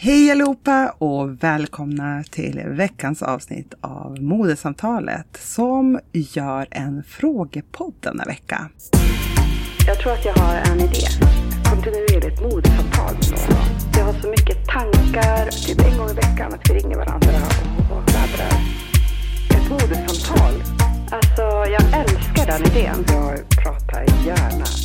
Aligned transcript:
Hej 0.00 0.30
allihopa 0.30 0.94
och 0.98 1.42
välkomna 1.42 2.24
till 2.30 2.62
veckans 2.66 3.22
avsnitt 3.22 3.74
av 3.80 4.22
Modesamtalet 4.22 5.26
som 5.40 6.00
gör 6.12 6.66
en 6.70 7.02
frågepodd 7.02 7.94
denna 8.00 8.24
vecka. 8.24 8.68
Jag 9.86 9.98
tror 9.98 10.12
att 10.12 10.24
jag 10.24 10.34
har 10.34 10.54
en 10.56 10.80
idé. 10.80 11.06
Kontinuerligt 11.64 12.42
modesamtal 12.42 13.14
med 13.14 13.30
någon. 13.30 13.98
Jag 13.98 14.04
har 14.04 14.20
så 14.20 14.28
mycket 14.28 14.66
tankar, 14.66 15.50
typ 15.50 15.92
en 15.92 15.98
gång 15.98 16.10
i 16.10 16.14
veckan, 16.14 16.54
att 16.54 16.70
vi 16.70 16.74
ringer 16.74 16.96
varandra 16.96 17.28
och, 17.28 17.96
och 17.96 18.02
laddrar. 18.14 18.54
Ett 19.50 19.70
modesamtal. 19.70 20.54
Alltså, 21.10 21.42
jag 21.70 22.00
älskar 22.00 22.46
den 22.46 22.62
idén. 22.66 23.04
Jag 23.08 23.48
pratar 23.48 24.26
gärna. 24.26 24.77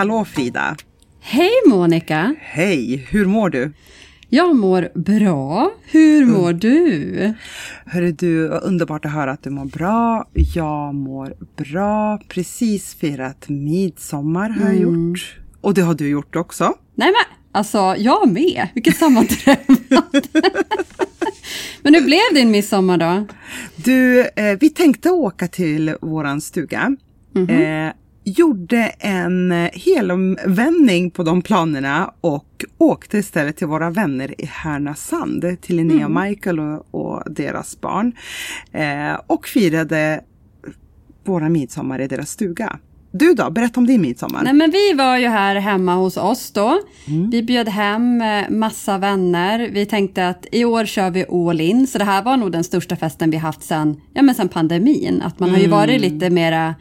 Hallå 0.00 0.24
Frida! 0.24 0.76
Hej 1.20 1.50
Monica! 1.66 2.34
Hej! 2.40 3.06
Hur 3.10 3.26
mår 3.26 3.50
du? 3.50 3.72
Jag 4.28 4.56
mår 4.56 4.88
bra. 4.94 5.72
Hur 5.84 6.26
mår 6.26 6.52
du? 6.52 7.34
Hörru 7.86 8.12
du, 8.12 8.48
vad 8.48 8.62
underbart 8.62 9.04
att 9.04 9.12
höra 9.12 9.30
att 9.30 9.42
du 9.42 9.50
mår 9.50 9.64
bra. 9.64 10.28
Jag 10.54 10.94
mår 10.94 11.34
bra. 11.56 12.18
Precis 12.28 12.94
firat 12.94 13.48
midsommar 13.48 14.50
har 14.50 14.66
jag 14.66 14.80
gjort. 14.80 15.38
Och 15.60 15.74
det 15.74 15.82
har 15.82 15.94
du 15.94 16.08
gjort 16.08 16.36
också. 16.36 16.74
Nej 16.94 17.08
men, 17.08 17.36
alltså 17.52 17.94
jag 17.98 18.32
med. 18.32 18.68
Vilket 18.74 18.96
sammanträffande. 18.96 19.82
men 21.82 21.94
hur 21.94 22.04
blev 22.04 22.34
din 22.34 22.50
midsommar 22.50 22.98
då? 22.98 23.26
Du, 23.76 24.20
eh, 24.20 24.58
vi 24.60 24.70
tänkte 24.70 25.10
åka 25.10 25.48
till 25.48 25.96
våran 26.00 26.40
stuga. 26.40 26.96
Eh, 27.34 27.92
gjorde 28.24 28.92
en 28.98 29.52
eh, 29.52 29.70
helomvändning 29.72 31.10
på 31.10 31.22
de 31.22 31.42
planerna 31.42 32.14
och 32.20 32.64
åkte 32.78 33.18
istället 33.18 33.56
till 33.56 33.66
våra 33.66 33.90
vänner 33.90 34.40
i 34.40 34.46
Härnösand, 34.46 35.60
till 35.60 35.76
Linnea 35.76 36.06
och 36.06 36.10
Michael 36.10 36.60
och, 36.60 36.86
och 36.90 37.32
deras 37.32 37.80
barn. 37.80 38.12
Eh, 38.72 39.20
och 39.26 39.46
firade 39.46 40.20
våra 41.24 41.48
midsommar 41.48 42.00
i 42.00 42.06
deras 42.06 42.30
stuga. 42.30 42.78
Du 43.12 43.34
då, 43.34 43.50
berätta 43.50 43.80
om 43.80 43.86
din 43.86 44.00
midsommar. 44.00 44.42
Nej 44.42 44.52
men 44.52 44.70
vi 44.70 44.92
var 44.92 45.16
ju 45.16 45.28
här 45.28 45.56
hemma 45.56 45.94
hos 45.94 46.16
oss 46.16 46.52
då. 46.52 46.80
Vi 47.30 47.42
bjöd 47.42 47.68
hem 47.68 48.22
eh, 48.22 48.50
massa 48.50 48.98
vänner. 48.98 49.70
Vi 49.72 49.86
tänkte 49.86 50.28
att 50.28 50.46
i 50.52 50.64
år 50.64 50.84
kör 50.84 51.10
vi 51.10 51.24
all 51.30 51.60
in. 51.60 51.86
Så 51.86 51.98
det 51.98 52.04
här 52.04 52.22
var 52.22 52.36
nog 52.36 52.52
den 52.52 52.64
största 52.64 52.96
festen 52.96 53.30
vi 53.30 53.36
haft 53.36 53.62
sen, 53.62 54.00
ja, 54.14 54.22
men 54.22 54.48
pandemin. 54.48 55.22
Att 55.22 55.38
man 55.38 55.50
har 55.50 55.58
ju 55.58 55.68
varit 55.68 56.00
lite 56.00 56.30
mera 56.30 56.74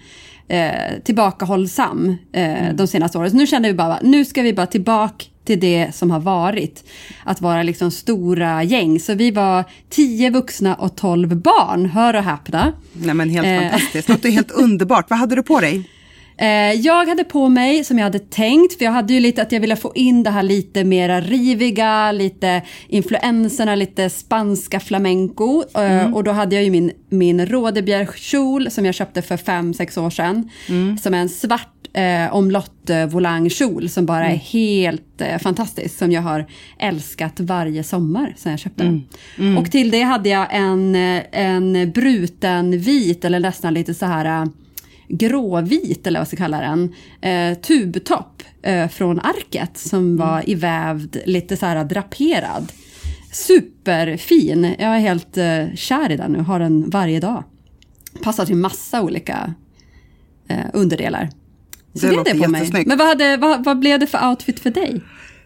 eh, 0.50 1.00
tillbakahållsam 1.05 2.16
eh, 2.33 2.73
de 2.73 2.88
senaste 2.88 3.17
åren. 3.17 3.31
Så 3.31 3.38
nu 3.38 3.47
kände 3.47 3.67
vi 3.67 3.73
bara, 3.73 4.00
nu 4.03 4.25
ska 4.25 4.42
vi 4.42 4.53
bara 4.53 4.66
tillbaka 4.67 5.25
till 5.45 5.59
det 5.59 5.95
som 5.95 6.11
har 6.11 6.19
varit. 6.19 6.83
Att 7.23 7.42
vara 7.42 7.64
liksom 7.64 7.92
stora 7.92 8.64
gäng. 8.64 8.99
Så 8.99 9.14
vi 9.14 9.32
var 9.32 9.64
tio 9.89 10.30
vuxna 10.30 10.76
och 10.76 10.95
tolv 10.95 11.36
barn, 11.36 11.86
hör 11.86 12.14
och 12.15 12.23
häpna. 12.23 12.73
Nej 12.93 13.15
men 13.15 13.30
helt 13.30 13.48
Eh. 13.48 13.59
fantastiskt, 13.61 14.08
det 14.08 14.14
låter 14.14 14.30
helt 14.30 14.52
underbart. 14.65 15.09
Vad 15.09 15.20
hade 15.20 15.36
du 15.36 15.43
på 15.43 15.59
dig? 15.59 15.89
Eh, 16.42 16.73
jag 16.73 17.05
hade 17.05 17.23
på 17.23 17.50
mig 17.50 17.83
som 17.83 17.98
jag 17.98 18.04
hade 18.04 18.20
tänkt, 18.20 18.77
för 18.77 18.86
jag 18.86 18.92
hade 18.92 19.14
ju 19.14 19.20
lite 19.20 19.42
att 19.42 19.52
jag 19.52 19.60
ville 19.60 19.76
få 19.76 19.92
in 19.95 20.23
det 20.23 20.30
här 20.30 20.44
lite 20.44 20.83
mera 20.83 21.22
riviga, 21.22 22.11
lite 22.11 22.61
influenserna, 22.88 23.76
lite 23.76 24.10
spanska 24.10 24.80
flamenco. 24.80 25.64
Eh, 25.76 26.14
och 26.14 26.23
då 26.23 26.32
hade 26.32 26.55
jag 26.55 26.64
ju 26.64 26.72
min, 26.72 26.92
min 27.10 27.45
rådebjörkjol 27.45 28.72
som 28.72 28.86
jag 28.86 28.95
köpte 28.95 29.22
för 29.22 29.38
fem 29.38 29.73
sex 29.73 29.98
år 29.98 30.10
sedan. 30.10 30.50
Som 31.02 31.14
är 31.14 31.17
en 31.17 31.30
svart 31.30 31.88
eh, 31.94 32.36
omlott 32.36 32.89
eh, 32.89 33.06
volangkjol 33.06 33.89
som 33.89 34.06
bara 34.06 34.27
är 34.30 34.36
helt 34.36 35.21
eh, 35.21 35.38
fantastisk. 35.38 35.98
Som 35.98 36.11
jag 36.11 36.21
har 36.21 36.45
älskat 36.80 37.39
varje 37.39 37.83
sommar 37.83 38.33
sedan 38.38 38.52
jag 38.52 38.60
köpte 38.60 38.83
den. 38.83 39.58
Och 39.58 39.71
till 39.71 39.92
det 39.92 40.02
hade 40.02 40.30
jag 40.30 40.48
en, 40.52 40.95
en 41.32 41.92
bruten 41.92 42.80
vit 42.80 43.26
eller 43.26 43.39
nästan 43.39 43.73
lite 43.73 43.94
så 43.94 44.06
här 44.06 44.50
gråvit 45.09 46.08
eller 46.08 46.20
vad 46.20 46.21
jag 46.21 46.27
ska 46.27 46.37
kalla 46.37 46.61
den, 46.61 46.93
eh, 47.21 47.58
tubtopp 47.61 48.43
eh, 48.61 48.87
från 48.87 49.20
arket 49.20 49.77
som 49.77 50.17
var 50.17 50.49
ivävd, 50.49 51.17
lite 51.25 51.58
så 51.58 51.65
här 51.65 51.83
draperad. 51.83 52.71
Superfin, 53.31 54.64
jag 54.64 54.95
är 54.95 54.99
helt 54.99 55.37
eh, 55.37 55.75
kär 55.75 56.11
i 56.11 56.17
den 56.17 56.31
nu, 56.31 56.39
har 56.39 56.59
den 56.59 56.89
varje 56.89 57.20
dag. 57.20 57.43
Passar 58.23 58.45
till 58.45 58.55
massa 58.55 59.02
olika 59.02 59.53
eh, 60.47 60.65
underdelar. 60.73 61.30
Så 61.93 62.05
Det 62.05 62.11
det, 62.11 62.30
är 62.30 62.33
det 62.33 62.43
på 62.43 62.52
mig. 62.52 62.83
Men 62.86 62.97
vad, 62.97 63.08
hade, 63.08 63.37
vad, 63.37 63.64
vad 63.64 63.80
blev 63.80 63.99
det 63.99 64.08
för 64.08 64.30
outfit 64.30 64.59
för 64.59 64.70
dig? 64.71 65.02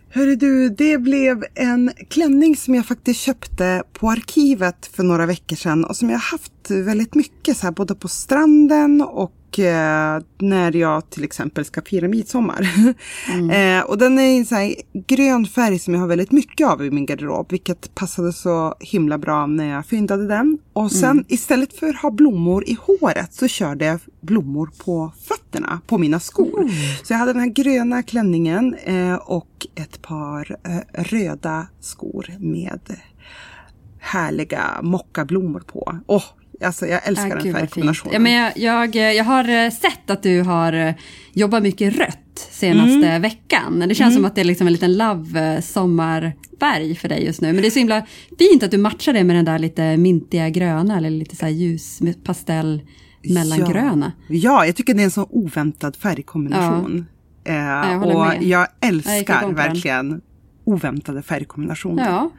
Hörru 0.10 0.36
du, 0.36 0.70
det 0.70 0.98
blev 0.98 1.44
en 1.56 1.92
klänning 2.10 2.56
som 2.56 2.76
jag 2.76 2.86
faktiskt 2.86 3.20
köpte 3.20 3.84
på 3.94 4.10
arkivet 4.10 4.90
för 4.94 5.04
några 5.04 5.26
veckor 5.26 5.56
sedan 5.56 5.86
och 5.86 5.96
som 5.96 6.10
jag 6.10 6.18
haft 6.18 6.70
väldigt 6.70 7.16
mycket 7.16 7.58
så 7.58 7.66
här 7.66 7.72
både 7.72 7.96
på 7.96 8.08
stranden 8.08 9.02
och 9.02 9.32
eh, 9.60 10.20
när 10.38 10.76
jag 10.76 11.10
till 11.10 11.24
exempel 11.24 11.66
ska 11.66 11.82
fira 11.82 12.08
midsommar. 12.08 12.62
eh, 13.52 13.84
och 13.84 13.98
den 13.98 14.20
är 14.20 14.38
en 14.38 14.46
så 14.46 14.56
här 14.56 14.76
grön 15.08 15.46
färg 15.46 15.80
som 15.80 15.94
jag 15.94 16.02
har 16.02 16.08
väldigt 16.08 16.32
mycket 16.32 16.68
av 16.68 16.86
i 16.86 16.92
min 16.92 17.06
garderob 17.06 17.48
vilket 17.50 17.96
passade 17.96 18.34
så 18.34 18.76
himla 18.80 19.18
bra 19.18 19.46
när 19.46 19.70
jag 19.70 19.86
fyndade 19.86 20.28
den. 20.28 20.58
Och 20.74 20.92
sen 20.92 21.26
istället 21.28 21.74
för 21.74 21.90
att 21.90 21.96
ha 21.96 22.12
blommor 22.12 22.64
i 22.68 22.78
håret 22.82 23.34
så 23.34 23.48
körde 23.48 23.86
jag 23.86 24.00
blommor 24.22 24.70
på 24.78 25.12
fötterna, 25.28 25.82
på 25.88 25.98
mina 25.98 26.20
skor. 26.20 26.70
Så 27.04 27.14
jag 27.14 27.18
hade 27.18 27.34
den 27.34 27.42
här 27.42 27.50
gröna 27.50 28.04
klänningen 28.04 28.76
eh, 28.84 29.16
och 29.16 29.68
ett 29.76 30.02
par 30.02 30.58
eh, 30.64 31.04
röda 31.04 31.68
skor 31.80 32.28
med 32.40 32.80
härliga 34.00 34.80
mockablommor 34.82 35.60
på. 35.60 36.00
Åh, 36.08 36.24
alltså 36.64 36.88
jag 36.88 37.08
älskar 37.08 37.26
Ah, 37.32 37.36
den 37.36 37.44
gud, 37.44 37.56
färgkombinationen. 37.56 38.14
Ja, 38.14 38.20
men 38.20 38.32
jag, 38.34 38.58
jag, 38.58 38.96
jag 39.16 39.24
har 39.24 39.50
eh, 39.50 39.70
sett 39.72 40.10
att 40.10 40.24
du 40.24 40.42
har 40.42 40.74
eh, 40.74 40.94
jobbat 41.34 41.64
mycket 41.64 41.96
rött 41.98 42.20
senaste 42.52 43.08
Mm. 43.08 43.22
veckan. 43.22 43.84
Det 43.88 43.96
känns 43.96 44.16
som 44.16 44.26
att 44.26 44.36
det 44.36 44.42
är 44.42 44.46
liksom 44.46 44.68
en 44.68 44.74
liten 44.74 44.98
love 44.98 45.56
eh, 45.56 45.62
för 46.96 47.08
dig 47.10 47.26
just 47.26 47.42
nu. 47.42 47.54
Men 47.54 47.62
det 47.62 47.68
är 47.68 47.72
så 47.72 47.80
himla 47.80 48.06
fint 48.40 48.64
att 48.64 48.72
du 48.72 48.78
matchar 48.78 49.14
det 49.14 49.24
med 49.24 49.36
den 49.36 49.46
där 49.46 49.60
lite 49.60 49.98
mintiga 49.98 50.50
gröna 50.50 50.98
eller 50.98 51.10
lite 51.10 51.36
så 51.36 51.46
här 51.46 51.54
ljus 51.54 52.02
pastell 52.24 52.82
mellangröna. 53.30 54.12
Ja. 54.28 54.36
ja, 54.36 54.66
jag 54.66 54.76
tycker 54.76 54.94
det 54.94 55.02
är 55.02 55.06
en 55.06 55.12
så 55.12 55.28
oväntad 55.30 55.96
färgkombination. 55.96 57.06
Eh, 57.46 57.56
jag 57.56 58.06
och 58.06 58.26
med. 58.26 58.44
jag 58.44 58.68
Jag 58.82 58.90
älskar 58.90 59.42
den. 59.42 59.56
verkligen 59.56 60.22
oväntade 60.64 61.22
färgkombinationer. 61.22 62.06
Ja, 62.10 62.32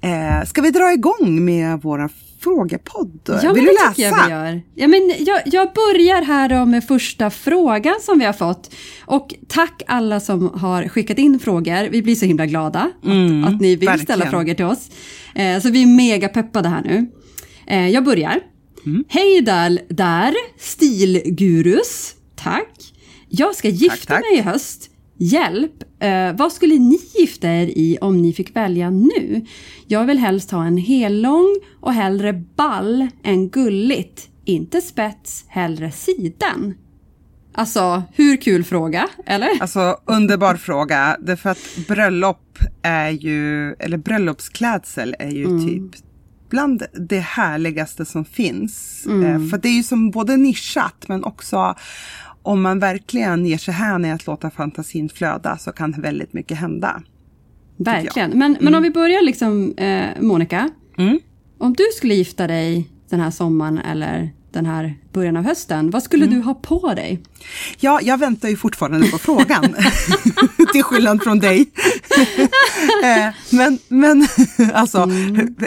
Eh, 0.00 0.44
ska 0.44 0.62
vi 0.62 0.70
dra 0.70 0.92
igång 0.92 1.44
med 1.44 1.82
våra 1.82 2.08
frågepodd? 2.46 3.20
ja 3.42 3.52
Vill 3.52 3.64
du 3.64 3.72
läsa? 3.72 4.02
jag 4.02 4.24
vi 4.26 4.30
gör. 4.32 4.62
Ja, 4.74 4.88
men 4.88 5.12
jag, 5.18 5.40
jag 5.46 5.68
börjar 5.74 6.22
här 6.22 6.48
då 6.48 6.64
med 6.64 6.84
första 6.84 7.30
frågan 7.30 7.94
som 8.00 8.18
vi 8.18 8.24
har 8.24 8.32
fått. 8.32 8.70
Och 9.04 9.34
tack 9.48 9.82
alla 9.86 10.20
som 10.20 10.50
har 10.54 10.88
skickat 10.88 11.18
in 11.18 11.38
frågor. 11.38 11.88
Vi 11.90 12.02
blir 12.02 12.14
så 12.14 12.24
himla 12.24 12.46
glada 12.46 12.80
att, 12.80 13.54
att 13.54 13.60
ni 13.60 13.76
vill 13.76 13.88
ställa 13.88 13.96
verkligen. 13.98 14.30
frågor 14.30 14.54
till 14.54 14.64
oss. 14.64 14.90
Eh, 15.34 15.60
så 15.60 15.70
vi 15.70 15.82
är 15.82 15.86
mega 15.86 16.28
peppade 16.28 16.68
här 16.68 16.82
nu. 16.84 17.06
Eh, 17.66 17.88
jag 17.88 18.04
börjar. 18.04 18.40
Hej 19.08 19.40
där, 19.40 19.78
där, 19.88 20.34
stilgurus. 20.58 22.14
Tack. 22.36 22.92
Jag 23.28 23.54
ska 23.56 23.68
gifta 23.68 24.14
tack. 24.14 24.20
mig 24.30 24.38
i 24.38 24.42
höst. 24.42 24.90
Hjälp! 25.18 26.02
Eh, 26.02 26.32
vad 26.32 26.52
skulle 26.52 26.74
ni 26.78 26.98
gifta 27.18 27.48
er 27.48 27.66
i 27.66 27.98
om 28.00 28.22
ni 28.22 28.32
fick 28.32 28.56
välja 28.56 28.90
nu? 28.90 29.44
Jag 29.86 30.04
vill 30.04 30.18
helst 30.18 30.50
ha 30.50 30.64
en 30.66 30.76
hellång 30.78 31.56
och 31.80 31.92
hellre 31.92 32.32
ball 32.32 33.08
än 33.24 33.48
gulligt. 33.48 34.28
Inte 34.44 34.80
spets, 34.80 35.44
hellre 35.48 35.90
siden. 35.90 36.74
Alltså, 37.54 38.02
hur 38.12 38.36
kul 38.36 38.64
fråga, 38.64 39.08
eller? 39.26 39.48
Alltså 39.60 39.96
underbar 40.04 40.54
fråga. 40.56 41.16
Därför 41.20 41.50
att 41.50 41.58
bröllop 41.88 42.58
är 42.82 43.10
ju, 43.10 43.72
eller 43.72 43.96
bröllopsklädsel 43.96 45.16
är 45.18 45.30
ju 45.30 45.44
Mm. 45.44 45.66
typ 45.68 46.02
bland 46.50 46.82
det 47.08 47.18
härligaste 47.18 48.04
som 48.04 48.24
finns. 48.24 49.06
Eh, 49.06 49.48
för 49.48 49.58
det 49.58 49.68
är 49.68 49.76
ju 49.76 49.82
som 49.82 50.10
både 50.10 50.36
nischat 50.36 51.04
men 51.08 51.24
också 51.24 51.74
om 52.46 52.62
man 52.62 52.78
verkligen 52.78 53.46
ger 53.46 53.58
sig 53.58 53.74
hän 53.74 54.04
i 54.04 54.12
att 54.12 54.26
låta 54.26 54.50
fantasin 54.50 55.08
flöda 55.08 55.58
så 55.58 55.72
kan 55.72 55.92
väldigt 55.92 56.32
mycket 56.32 56.58
hända. 56.58 57.02
Verkligen. 57.76 58.38
Men, 58.38 58.56
men 58.60 58.74
om 58.74 58.82
vi 58.82 58.90
börjar 58.90 59.22
liksom, 59.22 59.74
eh, 59.76 60.06
Monica. 60.20 60.70
Om 61.58 61.72
du 61.72 61.84
skulle 61.96 62.14
gifta 62.14 62.46
dig 62.46 62.90
den 63.10 63.20
här 63.20 63.30
sommaren 63.30 63.78
eller 63.78 64.30
den 64.52 64.66
här 64.66 64.94
början 65.12 65.36
av 65.36 65.44
hösten, 65.44 65.90
vad 65.90 66.02
skulle 66.02 66.26
du 66.26 66.40
ha 66.40 66.54
på 66.54 66.94
dig? 66.94 67.22
Ja, 67.80 68.00
jag 68.02 68.18
väntar 68.18 68.48
ju 68.48 68.56
fortfarande 68.56 69.06
på 69.10 69.18
frågan. 69.18 69.64
Till 70.72 70.82
skillnad 70.82 71.22
från 71.22 71.38
dig. 71.38 71.66
Eh, 73.04 73.34
men, 73.50 73.78
men 73.88 74.26
alltså... 74.74 74.98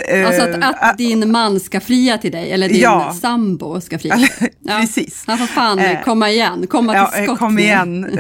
eh, 0.08 0.28
Alltså 0.28 0.42
att, 0.42 0.76
att 0.92 0.98
din 0.98 1.32
man 1.32 1.60
ska 1.60 1.80
fria 1.80 2.18
till 2.18 2.32
dig, 2.32 2.52
eller 2.52 2.70
din 2.70 2.80
Ja. 2.82 3.16
sambo 3.22 3.82
ska 3.82 4.00
fria 4.00 4.16
till 4.18 4.28
dig. 4.40 4.54
Precis. 4.82 5.24
Han 5.28 5.38
får 5.38 5.46
fan 5.46 5.80
Eh, 5.80 6.04
komma 6.04 6.30
igen, 6.30 6.68
komma 6.68 6.96
Ja, 6.96 7.06
till 7.08 7.20
eh, 7.20 7.26
skott. 7.26 7.40
kom 7.40 7.60
igen. 7.60 8.18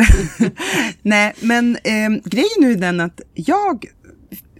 Nej, 1.01 1.33
men 1.39 1.75
eh, 1.75 2.09
grejen 2.25 2.49
nu 2.59 2.71
är 2.71 2.75
den 2.75 2.99
att 2.99 3.21
jag 3.33 3.85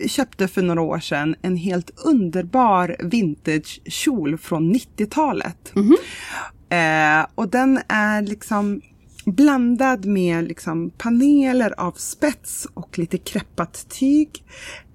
köpte 0.07 0.47
för 0.47 0.61
några 0.61 0.81
år 0.81 0.99
sedan 0.99 1.35
en 1.41 1.57
helt 1.57 1.91
underbar 2.05 2.95
vintage-kjol 2.99 4.37
från 4.37 4.75
90-talet. 4.75 5.71
Eh, 6.71 7.27
och 7.35 7.49
den 7.49 7.79
är 7.87 8.21
liksom 8.21 8.81
blandad 9.35 10.05
med 10.05 10.47
liksom 10.47 10.89
paneler 10.89 11.79
av 11.79 11.91
spets 11.91 12.67
och 12.73 12.99
lite 12.99 13.17
kreppat 13.17 13.85
tyg. 13.89 14.43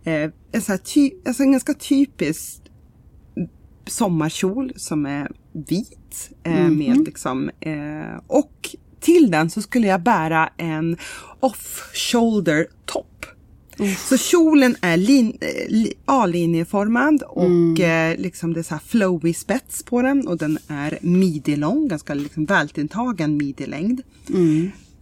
Eh, 0.05 0.31
en, 0.53 0.63
så 0.63 0.79
ty- 0.79 1.13
alltså 1.27 1.43
en 1.43 1.53
ganska 1.53 1.75
typisk 1.75 2.61
sommarkjol 3.87 4.73
som 4.77 5.07
är 5.07 5.31
vit 5.53 6.31
eh, 6.43 6.69
med 6.71 6.97
liksom 7.05 7.51
eh, 7.61 8.21
och 8.27 8.75
till 9.01 9.31
den 9.31 9.51
så 9.51 9.63
skulle 9.63 9.87
jag 9.87 10.03
bära 10.03 10.49
en 10.57 10.97
off-shoulder 11.41 12.67
topp. 12.87 13.07
Så 14.09 14.17
kjolen 14.17 14.77
är 14.81 14.97
lin, 14.97 15.39
eh, 15.41 15.69
li, 15.69 15.93
A-linjeformad 16.05 17.23
och 17.23 17.81
eh, 17.81 18.19
liksom 18.19 18.53
det 18.53 18.61
är 18.61 18.63
så 18.63 18.75
här 18.75 18.83
flowy 18.87 19.35
spets 19.35 19.83
på 19.83 20.03
den 20.03 20.27
och 20.27 20.37
den 20.37 20.59
är 20.69 20.99
midjelång, 21.01 21.89
ganska 21.89 22.15
liksom 22.15 22.45
vältilltagen 22.45 23.37
midjelängd. 23.37 24.03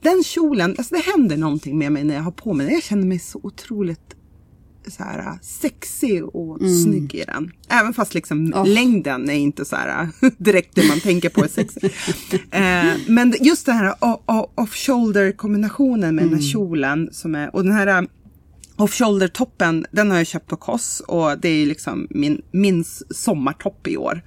Den 0.02 0.22
kjolen, 0.24 0.74
alltså 0.78 0.94
det 0.94 1.00
händer 1.00 1.36
någonting 1.36 1.78
med 1.78 1.92
mig 1.92 2.04
när 2.04 2.14
jag 2.14 2.22
har 2.22 2.30
på 2.30 2.52
mig 2.52 2.66
den. 2.66 2.74
Jag 2.74 2.82
känner 2.82 3.06
mig 3.06 3.18
så 3.18 3.40
otroligt 3.42 4.16
så 4.86 5.02
här 5.02 5.38
sexig 5.42 6.24
och 6.24 6.58
snygg 6.84 7.14
i 7.14 7.24
den. 7.24 7.52
Även 7.68 7.94
fast 7.94 8.14
liksom 8.14 8.64
längden 8.66 9.30
är 9.30 9.34
inte 9.34 9.64
så 9.64 9.76
här 9.76 10.08
direkt 10.38 10.74
det 10.74 10.88
man 10.88 11.00
tänker 11.00 11.28
på 11.28 11.44
är 11.44 11.48
sexig. 11.48 11.84
eh, 12.50 12.94
men 13.08 13.34
just 13.40 13.66
den 13.66 13.76
här 13.76 13.94
off-shoulder 14.54 15.32
kombinationen 15.32 16.14
med 16.14 16.24
den 16.24 16.34
här 16.34 16.42
kjolen 16.42 17.08
som 17.12 17.34
är, 17.34 17.54
och 17.56 17.64
den 17.64 17.72
här 17.72 18.06
eh, 18.82 18.84
Off-shoulder-toppen, 18.84 19.86
den 19.90 20.10
har 20.10 20.18
jag 20.18 20.26
köpt 20.26 20.46
på 20.46 20.56
Koss 20.56 21.00
och 21.00 21.38
det 21.38 21.48
är 21.48 21.66
liksom 21.66 22.06
min, 22.10 22.42
min 22.50 22.84
sommartopp 23.10 23.86
i 23.86 23.96
år. 23.96 24.22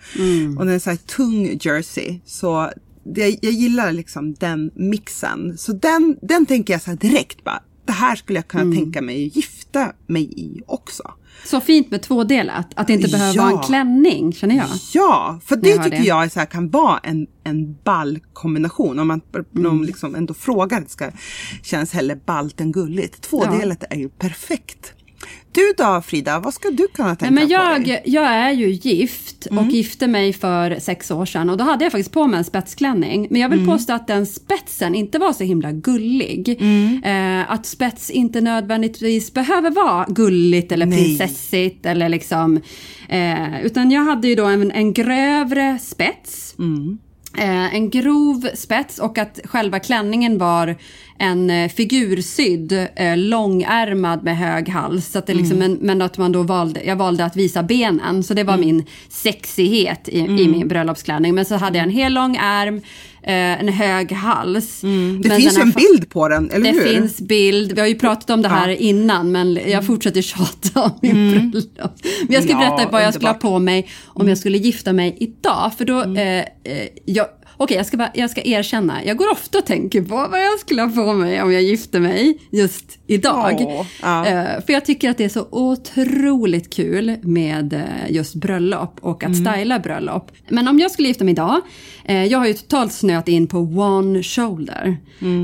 Och 0.57 0.65
den 0.65 0.75
är 0.75 0.79
så 0.79 0.89
här 0.89 0.97
tung 0.97 1.59
jersey. 1.61 2.19
Så 2.25 2.71
det, 3.03 3.39
jag 3.41 3.53
gillar 3.53 3.91
liksom 3.91 4.33
den 4.33 4.71
mixen. 4.75 5.57
Så 5.57 5.73
den, 5.73 6.17
den 6.21 6.45
tänker 6.45 6.73
jag 6.73 6.81
så 6.81 6.89
här 6.89 6.97
direkt 6.97 7.43
bara, 7.43 7.63
det 7.85 7.93
här 7.93 8.15
skulle 8.15 8.37
jag 8.39 8.47
kunna 8.47 8.75
tänka 8.75 9.01
mig 9.01 9.27
att 9.27 9.35
gifta 9.35 9.91
mig 10.07 10.23
i 10.39 10.61
också. 10.67 11.03
Så 11.45 11.61
fint 11.61 11.91
med 11.91 12.01
tvådelat, 12.01 12.67
att 12.75 12.87
det 12.87 12.93
inte 12.93 13.07
behöver 13.09 13.35
Ja. 13.35 13.43
vara 13.43 13.51
en 13.61 13.63
klänning, 13.67 14.33
känner 14.33 14.55
jag. 14.55 14.67
Ja, 14.93 15.39
för 15.45 15.55
Jag 15.55 15.63
det 15.63 15.77
hör 15.77 15.83
tycker 15.83 15.97
det. 15.97 16.03
jag 16.03 16.23
är 16.23 16.29
så 16.29 16.39
här, 16.39 16.45
kan 16.45 16.69
vara 16.69 16.97
en, 17.03 17.27
en 17.43 17.75
ball 17.83 18.19
kombination. 18.33 18.99
Om 18.99 19.07
man 19.07 19.21
Mm. 19.55 19.71
om 19.71 19.83
liksom 19.83 20.15
ändå 20.15 20.33
frågar, 20.33 20.81
det 20.81 20.89
ska 20.89 21.11
kännas 21.63 21.93
hellre 21.93 22.15
ballt 22.25 22.61
än 22.61 22.71
gulligt. 22.71 23.21
Tvådelat 23.21 23.83
är 23.89 23.95
ju 23.95 24.09
perfekt. 24.09 24.93
Du 25.51 25.73
då 25.77 26.01
Frida, 26.05 26.39
vad 26.39 26.53
ska 26.53 26.69
du 26.69 26.87
kunna 26.87 27.15
tänka 27.15 27.35
Nej, 27.35 27.47
men 27.47 27.59
på 27.79 27.83
dig? 27.85 28.01
jag, 28.05 28.23
jag 28.23 28.31
är 28.33 28.51
ju 28.51 28.69
gift 28.71 29.47
Mm. 29.51 29.65
och 29.65 29.71
gifte 29.73 30.07
mig 30.07 30.33
för 30.33 30.79
sex 30.79 31.11
år 31.11 31.25
sedan 31.25 31.49
och 31.49 31.57
då 31.57 31.63
hade 31.63 31.85
jag 31.85 31.91
faktiskt 31.91 32.11
på 32.11 32.27
mig 32.27 32.37
en 32.37 32.43
spetsklänning. 32.43 33.27
Men 33.29 33.41
jag 33.41 33.47
Mm. 33.53 33.59
vill 33.59 33.67
påstå 33.69 33.93
att 33.93 34.07
den 34.07 34.25
spetsen 34.25 34.95
inte 34.95 35.19
var 35.19 35.33
så 35.33 35.43
himla 35.43 35.71
gullig. 35.71 36.57
Mm. 36.61 37.03
Eh, 37.03 37.51
att 37.51 37.65
spets 37.65 38.09
inte 38.09 38.41
nödvändigtvis 38.41 39.33
behöver 39.33 39.71
vara 39.71 40.05
gulligt 40.09 40.71
eller 40.71 40.85
Nej. 40.85 40.97
prinsessigt 41.17 41.85
eller 41.85 42.09
liksom. 42.09 42.61
Eh, 43.09 43.65
utan 43.65 43.91
jag 43.91 44.01
hade 44.01 44.27
ju 44.27 44.35
då 44.35 44.45
en, 44.45 44.71
en 44.71 44.93
grövre 44.93 45.79
spets. 45.81 46.55
Mm. 46.59 46.97
Eh, 47.37 47.75
en 47.75 47.89
grov 47.89 48.47
spets 48.53 48.99
och 48.99 49.17
att 49.17 49.39
själva 49.43 49.79
klänningen 49.79 50.37
var 50.37 50.75
en 51.17 51.49
eh, 51.49 51.69
figursydd, 51.69 52.87
eh, 52.95 53.17
långärmad 53.17 54.23
med 54.23 54.37
hög 54.37 54.69
hals. 54.69 55.11
Så 55.11 55.19
att 55.19 55.27
det 55.27 55.33
liksom, 55.33 55.57
men, 55.57 55.73
men 55.73 56.01
att 56.01 56.17
man 56.17 56.31
då 56.31 56.43
valde, 56.43 56.83
jag 56.83 56.95
valde 56.95 57.25
att 57.25 57.35
visa 57.35 57.63
benen, 57.63 58.23
så 58.23 58.33
det 58.33 58.43
var 58.43 58.57
min 58.57 58.83
sexighet 59.09 60.09
i, 60.09 60.19
i 60.19 60.47
min 60.47 60.67
bröllopsklänning. 60.67 61.35
Men 61.35 61.45
så 61.45 61.55
hade 61.55 61.77
jag 61.77 61.83
en 61.83 61.89
hel 61.89 62.13
lång 62.13 62.37
ärm, 62.41 62.81
en 63.33 63.69
hög 63.69 64.11
hals. 64.11 64.81
Det 64.81 64.87
Men 64.87 65.37
finns 65.39 65.57
ju 65.57 65.61
en 65.61 65.71
bild 65.71 66.09
på 66.09 66.27
den, 66.27 66.51
eller 66.51 66.71
det 66.73 66.79
hur? 66.79 66.93
finns 66.93 67.21
bild, 67.21 67.71
vi 67.73 67.79
har 67.81 67.87
ju 67.87 67.95
pratat 67.95 68.29
om 68.29 68.41
det 68.41 68.47
här 68.49 68.69
innan 68.69 69.31
men 69.31 69.59
jag 69.67 69.85
fortsätter 69.85 70.21
tjata 70.21 70.81
om 70.81 70.91
min 71.01 71.31
bröllop. 71.51 71.99
Men 72.27 72.33
jag 72.33 72.43
ska 72.43 72.53
Mm. 72.53 72.63
Ja, 72.63 72.75
berätta 72.75 72.91
vad 72.91 73.03
jag 73.03 73.13
skulle 73.13 73.27
ha 73.27 73.33
underbart. 73.33 73.43
Mm. 73.43 73.53
på 73.53 73.59
mig 73.59 73.87
om 74.05 74.29
jag 74.29 74.37
skulle 74.37 74.57
gifta 74.57 74.93
mig 74.93 75.17
idag. 75.19 75.71
För 75.77 75.85
då, 75.85 76.01
eh, 76.01 76.39
eh, 76.39 76.43
jag, 77.05 77.25
okej 77.57 77.77
jag, 77.77 77.85
ska 77.85 77.97
bara, 77.97 78.11
jag 78.13 78.29
ska 78.29 78.41
erkänna, 78.43 79.03
jag 79.05 79.17
går 79.17 79.31
ofta 79.31 79.57
och 79.57 79.65
tänker 79.65 80.01
på 80.01 80.15
vad 80.15 80.41
jag 80.41 80.59
skulle 80.59 80.81
ha 80.81 80.89
på 80.89 81.13
mig 81.13 81.41
om 81.41 81.51
jag 81.53 81.63
gifte 81.63 81.99
mig 81.99 82.37
just 82.51 82.85
idag. 83.07 83.55
Åh, 83.59 83.85
ja. 84.01 84.25
Eh, 84.27 84.65
för 84.65 84.73
jag 84.73 84.85
tycker 84.85 85.09
att 85.09 85.17
det 85.17 85.25
är 85.25 85.29
så 85.29 85.47
otroligt 85.51 86.73
kul 86.73 87.15
med 87.21 87.73
eh, 87.73 87.81
just 88.11 88.35
bröllop 88.35 88.97
och 89.01 89.23
Mm. 89.23 89.31
att 89.31 89.53
styla 89.53 89.79
bröllop. 89.79 90.31
Men 90.49 90.67
om 90.67 90.79
jag 90.79 90.91
skulle 90.91 91.07
gifta 91.07 91.23
mig 91.23 91.31
idag, 91.31 91.61
eh, 92.05 92.25
jag 92.25 92.39
har 92.39 92.47
ju 92.47 92.53
totalt 92.53 92.93
snöat 92.93 93.27
in 93.27 93.47
på 93.47 93.57
one 93.59 94.23
shoulder. 94.23 94.97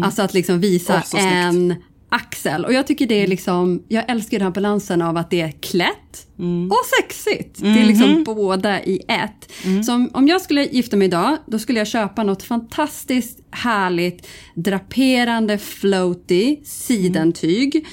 Alltså 0.04 0.22
att 0.22 0.34
liksom 0.34 0.60
visa 0.60 0.94
Mm. 0.94 1.04
Snyggt. 1.06 1.26
en 1.26 1.76
axel. 2.12 2.66
Och 2.66 2.74
jag 2.74 2.88
tycker 2.88 3.08
det 3.08 3.24
är 3.24 3.28
liksom, 3.28 3.84
jag 3.88 4.10
älskar 4.12 4.40
den 4.40 4.46
här 4.46 4.54
balansen 4.54 5.02
av 5.02 5.18
att 5.18 5.30
det 5.30 5.42
är 5.42 5.52
klätt 5.52 5.98
Mm. 6.40 6.72
och 6.72 6.78
sexigt. 7.00 7.62
Det 7.62 7.68
är 7.82 7.86
liksom 7.86 8.24
båda 8.24 8.84
i 8.84 9.02
ett. 9.08 9.52
Så 9.86 9.94
om, 9.94 10.10
om 10.14 10.28
jag 10.28 10.42
skulle 10.42 10.64
gifta 10.64 10.98
mig 10.98 11.08
idag, 11.08 11.38
då 11.48 11.60
skulle 11.60 11.80
jag 11.80 11.88
köpa 11.88 12.24
något 12.24 12.44
fantastiskt 12.44 13.40
härligt 13.52 14.28
draperande 14.56 15.58
floaty 15.58 16.58
sidentyg. 16.64 17.86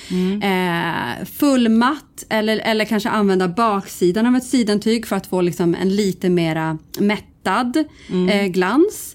Eh, 0.42 1.24
fullmatt 1.32 2.24
eller, 2.28 2.58
eller 2.58 2.84
kanske 2.84 3.08
använda 3.08 3.48
baksidan 3.48 4.26
av 4.26 4.36
ett 4.36 4.44
sidentyg 4.46 5.06
för 5.06 5.16
att 5.16 5.26
få 5.26 5.40
liksom 5.40 5.74
en 5.74 5.96
lite 5.96 6.28
mera 6.28 6.78
mättad 7.48 7.84
eh, 8.30 8.46
glans. 8.46 9.14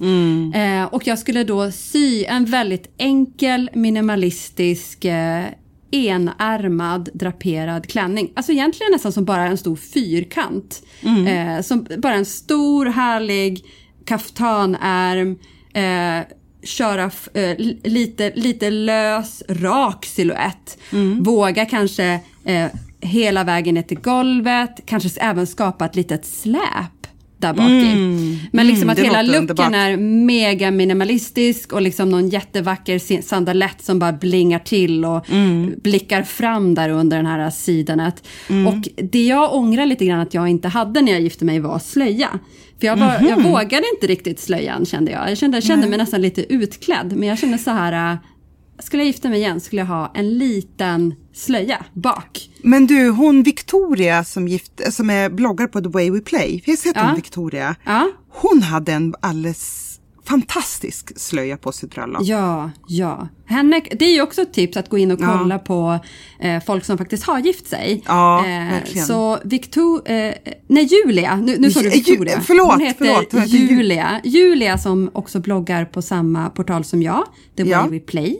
Eh, 0.55 0.83
och 0.85 1.07
jag 1.07 1.19
skulle 1.19 1.43
då 1.43 1.71
sy 1.71 2.23
en 2.25 2.45
väldigt 2.45 2.93
enkel 2.97 3.69
minimalistisk 3.73 5.05
eh, 5.05 5.45
enärmad 5.91 7.09
draperad 7.13 7.87
klänning. 7.87 8.31
Alltså 8.35 8.51
egentligen 8.51 8.91
nästan 8.91 9.11
som 9.11 9.25
bara 9.25 9.47
en 9.47 9.57
stor 9.57 9.75
fyrkant. 9.75 10.83
Eh, 11.27 11.61
som 11.61 11.87
bara 11.97 12.13
en 12.13 12.25
stor 12.25 12.85
härlig 12.85 13.65
kaftanärm. 14.05 15.37
Eh, 15.73 16.25
köra 16.63 17.03
eh, 17.33 17.57
li- 17.57 17.79
lite, 17.83 18.31
lite 18.35 18.69
lös, 18.69 19.43
rak 19.49 20.05
silhuett. 20.05 20.77
Våga 21.23 21.65
kanske 21.65 22.19
eh, 22.45 22.67
hela 23.01 23.43
vägen 23.43 23.75
ner 23.75 23.81
till 23.81 23.99
golvet. 23.99 24.79
Kanske 24.85 25.09
även 25.21 25.47
skapa 25.47 25.85
ett 25.85 25.95
litet 25.95 26.25
släp 26.25 27.02
där 27.47 27.53
bak 27.53 27.69
i. 27.69 28.39
Men 28.51 28.67
liksom 28.67 28.83
Mm, 28.83 28.89
att 28.89 28.99
hela 28.99 29.21
looken 29.21 29.41
underbart. 29.41 29.73
är 29.73 29.97
mega 29.97 30.71
minimalistisk 30.71 31.73
och 31.73 31.81
liksom 31.81 32.09
någon 32.09 32.29
jättevacker 32.29 33.21
sandalett 33.21 33.81
som 33.83 33.99
bara 33.99 34.13
blingar 34.13 34.59
till 34.59 35.05
och 35.05 35.29
Mm. 35.29 35.73
blickar 35.83 36.23
fram 36.23 36.75
där 36.75 36.89
under 36.89 37.17
den 37.17 37.25
här 37.25 37.49
sidanet. 37.49 38.23
Och 38.67 39.03
det 39.11 39.25
jag 39.25 39.53
ångrar 39.55 39.85
lite 39.85 40.05
grann 40.05 40.19
att 40.19 40.33
jag 40.33 40.47
inte 40.47 40.67
hade 40.67 41.01
när 41.01 41.11
jag 41.11 41.21
gifte 41.21 41.45
mig 41.45 41.59
var 41.59 41.79
slöja. 41.79 42.29
För 42.79 42.87
jag, 42.87 42.95
var, 42.97 43.13
jag 43.29 43.39
Mhm. 43.39 43.51
vågade 43.51 43.83
inte 43.95 44.07
riktigt 44.07 44.39
slöjan 44.39 44.85
kände 44.85 45.11
jag. 45.11 45.29
Jag 45.29 45.37
kände, 45.37 45.57
jag 45.57 45.63
kände 45.63 45.87
mig 45.89 45.97
nästan 45.97 46.21
lite 46.21 46.53
utklädd. 46.53 47.13
Men 47.17 47.29
jag 47.29 47.39
kände 47.39 47.57
så 47.57 47.71
här, 47.71 48.11
äh, 48.13 48.17
skulle 48.79 49.03
jag 49.03 49.07
gifta 49.07 49.29
mig 49.29 49.39
igen 49.39 49.59
skulle 49.59 49.81
jag 49.81 49.87
ha 49.87 50.11
en 50.15 50.37
liten 50.37 51.13
slöja 51.33 51.85
bak. 51.93 52.49
Men 52.63 52.87
du, 52.87 53.09
hon 53.09 53.43
Victoria 53.43 54.23
som, 54.23 54.47
gift, 54.47 54.93
som 54.93 55.09
är 55.09 55.29
bloggare 55.29 55.67
på 55.67 55.81
The 55.81 55.89
Way 55.89 56.11
We 56.11 56.19
Play, 56.21 56.61
finns 56.61 56.85
heter 56.85 56.99
Ja. 56.99 57.05
hon 57.05 57.15
Victoria? 57.15 57.75
Ja. 57.83 58.09
Hon 58.29 58.61
hade 58.61 58.93
en 58.93 59.15
alldeles 59.21 59.89
fantastisk 60.25 61.19
slöja 61.19 61.57
på 61.57 61.71
sitt 61.71 61.91
bröllop. 61.95 62.21
Ja, 62.25 62.71
ja. 62.87 63.27
Henne, 63.45 63.81
det 63.99 64.05
är 64.05 64.13
ju 64.13 64.21
också 64.21 64.41
ett 64.41 64.53
tips 64.53 64.77
att 64.77 64.89
gå 64.89 64.97
in 64.97 65.11
och 65.11 65.19
Ja. 65.21 65.37
kolla 65.39 65.59
på 65.59 65.99
eh, 66.39 66.63
folk 66.63 66.85
som 66.85 66.97
faktiskt 66.97 67.23
har 67.23 67.39
gift 67.39 67.67
sig. 67.67 67.91
Eh, 67.93 67.99
Ja, 68.05 68.43
verkligen. 68.71 69.05
Så 69.07 69.39
Victor, 69.43 70.01
eh, 70.11 70.33
nej 70.67 70.89
Julia, 71.05 71.35
nu, 71.35 71.57
nu 71.59 71.71
sa 71.71 71.79
du 71.79 71.85
Ju- 71.85 71.91
Victoria. 71.91 72.41
förlåt, 72.41 72.71
Hon 72.71 72.79
heter 72.81 73.05
förlåt, 73.05 73.31
hon 73.31 73.41
heter 73.41 73.53
Ju- 73.57 73.67
Julia. 73.77 74.21
Julia 74.23 74.77
som 74.77 75.09
också 75.13 75.39
bloggar 75.39 75.85
på 75.85 76.01
samma 76.01 76.49
portal 76.49 76.83
som 76.83 77.01
jag, 77.01 77.23
The 77.57 77.63
Way 77.63 77.71
Ja. 77.71 77.79
Mm. 77.79 77.91
We 77.91 77.99
Play. 77.99 78.39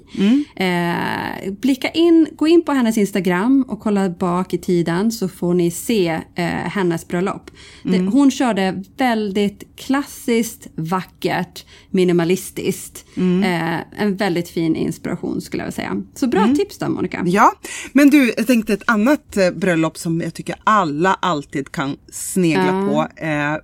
Eh, 0.55 1.51
blicka 1.61 1.89
in, 1.89 2.27
gå 2.35 2.47
in 2.47 2.63
på 2.65 2.71
hennes 2.71 2.97
Instagram 2.97 3.65
och 3.67 3.79
kolla 3.79 4.09
bak 4.09 4.53
i 4.53 4.57
tiden 4.57 5.11
så 5.11 5.27
får 5.27 5.53
ni 5.53 5.71
se 5.71 6.19
eh, 6.35 6.45
hennes 6.45 7.07
bröllop. 7.07 7.51
Det, 7.83 7.95
Mm. 7.97 8.07
hon 8.13 8.31
körde 8.31 8.83
väldigt 8.97 9.63
klassiskt, 9.75 10.67
vackert, 10.75 11.65
minimalistiskt. 11.89 13.05
Mm. 13.17 13.43
Eh, 13.43 13.79
en 14.03 14.15
väldigt 14.15 14.49
fin 14.49 14.75
inspiration 14.93 15.41
skulle 15.41 15.63
jag 15.63 15.73
säga. 15.73 16.01
Så 16.15 16.27
bra 16.27 16.53
tips 16.55 16.77
då 16.77 16.89
Monica. 16.89 17.23
Ja, 17.25 17.53
men 17.93 18.09
du, 18.09 18.33
jag 18.37 18.47
tänkte 18.47 18.73
ett 18.73 18.83
annat 18.87 19.37
eh, 19.37 19.51
bröllop 19.51 19.97
som 19.97 20.21
jag 20.21 20.33
tycker 20.33 20.55
alla 20.63 21.13
alltid 21.21 21.71
kan 21.71 21.97
snegla 22.11 22.65
Ja. 22.65 22.87
på. 22.87 23.25
Eh, 23.25 23.55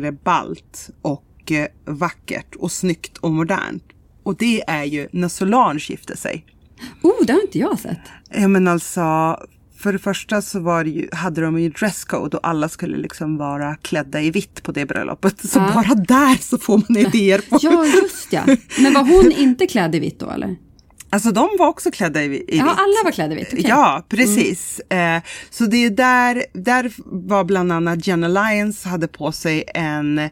det 0.00 0.06
är 0.08 0.12
balt 0.12 0.90
och 1.02 1.52
eh, 1.52 1.66
vackert 1.86 2.54
och 2.56 2.72
snyggt 2.72 3.18
och 3.18 3.30
modernt. 3.30 3.84
Och 4.22 4.36
det 4.36 4.62
är 4.66 4.84
ju 4.84 5.08
när 5.12 5.28
Solange 5.28 5.84
gifte 5.88 6.16
sig. 6.16 6.46
Oh, 7.02 7.26
det 7.26 7.32
har 7.32 7.42
inte 7.42 7.58
jag 7.58 7.78
sett. 7.78 7.98
Ja 8.30 8.48
men 8.48 8.68
alltså, 8.68 9.36
för 9.84 9.92
det 9.92 9.98
första 9.98 10.42
så 10.42 10.60
var 10.60 10.84
ju, 10.84 11.08
hade 11.12 11.40
de 11.40 11.60
ju 11.60 11.68
dresscode 11.68 12.36
och 12.36 12.48
alla 12.48 12.68
skulle 12.68 12.96
liksom 12.96 13.36
vara 13.36 13.74
klädda 13.74 14.20
i 14.20 14.30
vitt 14.30 14.62
på 14.62 14.72
det 14.72 14.86
bröllopet. 14.86 15.48
Så 15.50 15.58
Ja. 15.58 15.70
bara 15.74 15.94
där 15.94 16.42
så 16.42 16.58
får 16.58 16.82
man 16.88 16.96
idéer 16.96 17.38
på. 17.50 17.58
Ja, 17.62 17.86
just 17.86 18.32
ja. 18.32 18.42
Men 18.78 18.94
var 18.94 19.02
hon 19.02 19.32
inte 19.32 19.66
klädd 19.66 19.94
i 19.94 19.98
vitt 19.98 20.20
då 20.20 20.30
eller? 20.30 20.56
Alltså 21.10 21.30
de 21.30 21.48
var 21.58 21.66
också 21.68 21.90
klädda 21.90 22.22
i, 22.22 22.24
i 22.24 22.28
vitt. 22.28 22.44
Ja, 22.48 22.64
alla 22.64 23.04
var 23.04 23.10
klädda 23.10 23.32
i 23.34 23.36
vitt. 23.36 23.48
okej. 23.52 23.64
Ja, 23.68 24.06
precis. 24.08 24.80
Eh, 24.80 25.22
så 25.50 25.64
det 25.64 25.76
är 25.76 25.90
där, 25.90 26.44
där 26.52 26.92
var 27.06 27.44
bland 27.44 27.72
annat 27.72 28.06
Jenna 28.06 28.28
Lyons 28.28 28.84
hade 28.84 29.08
på 29.08 29.32
sig 29.32 29.64
en, 29.74 30.30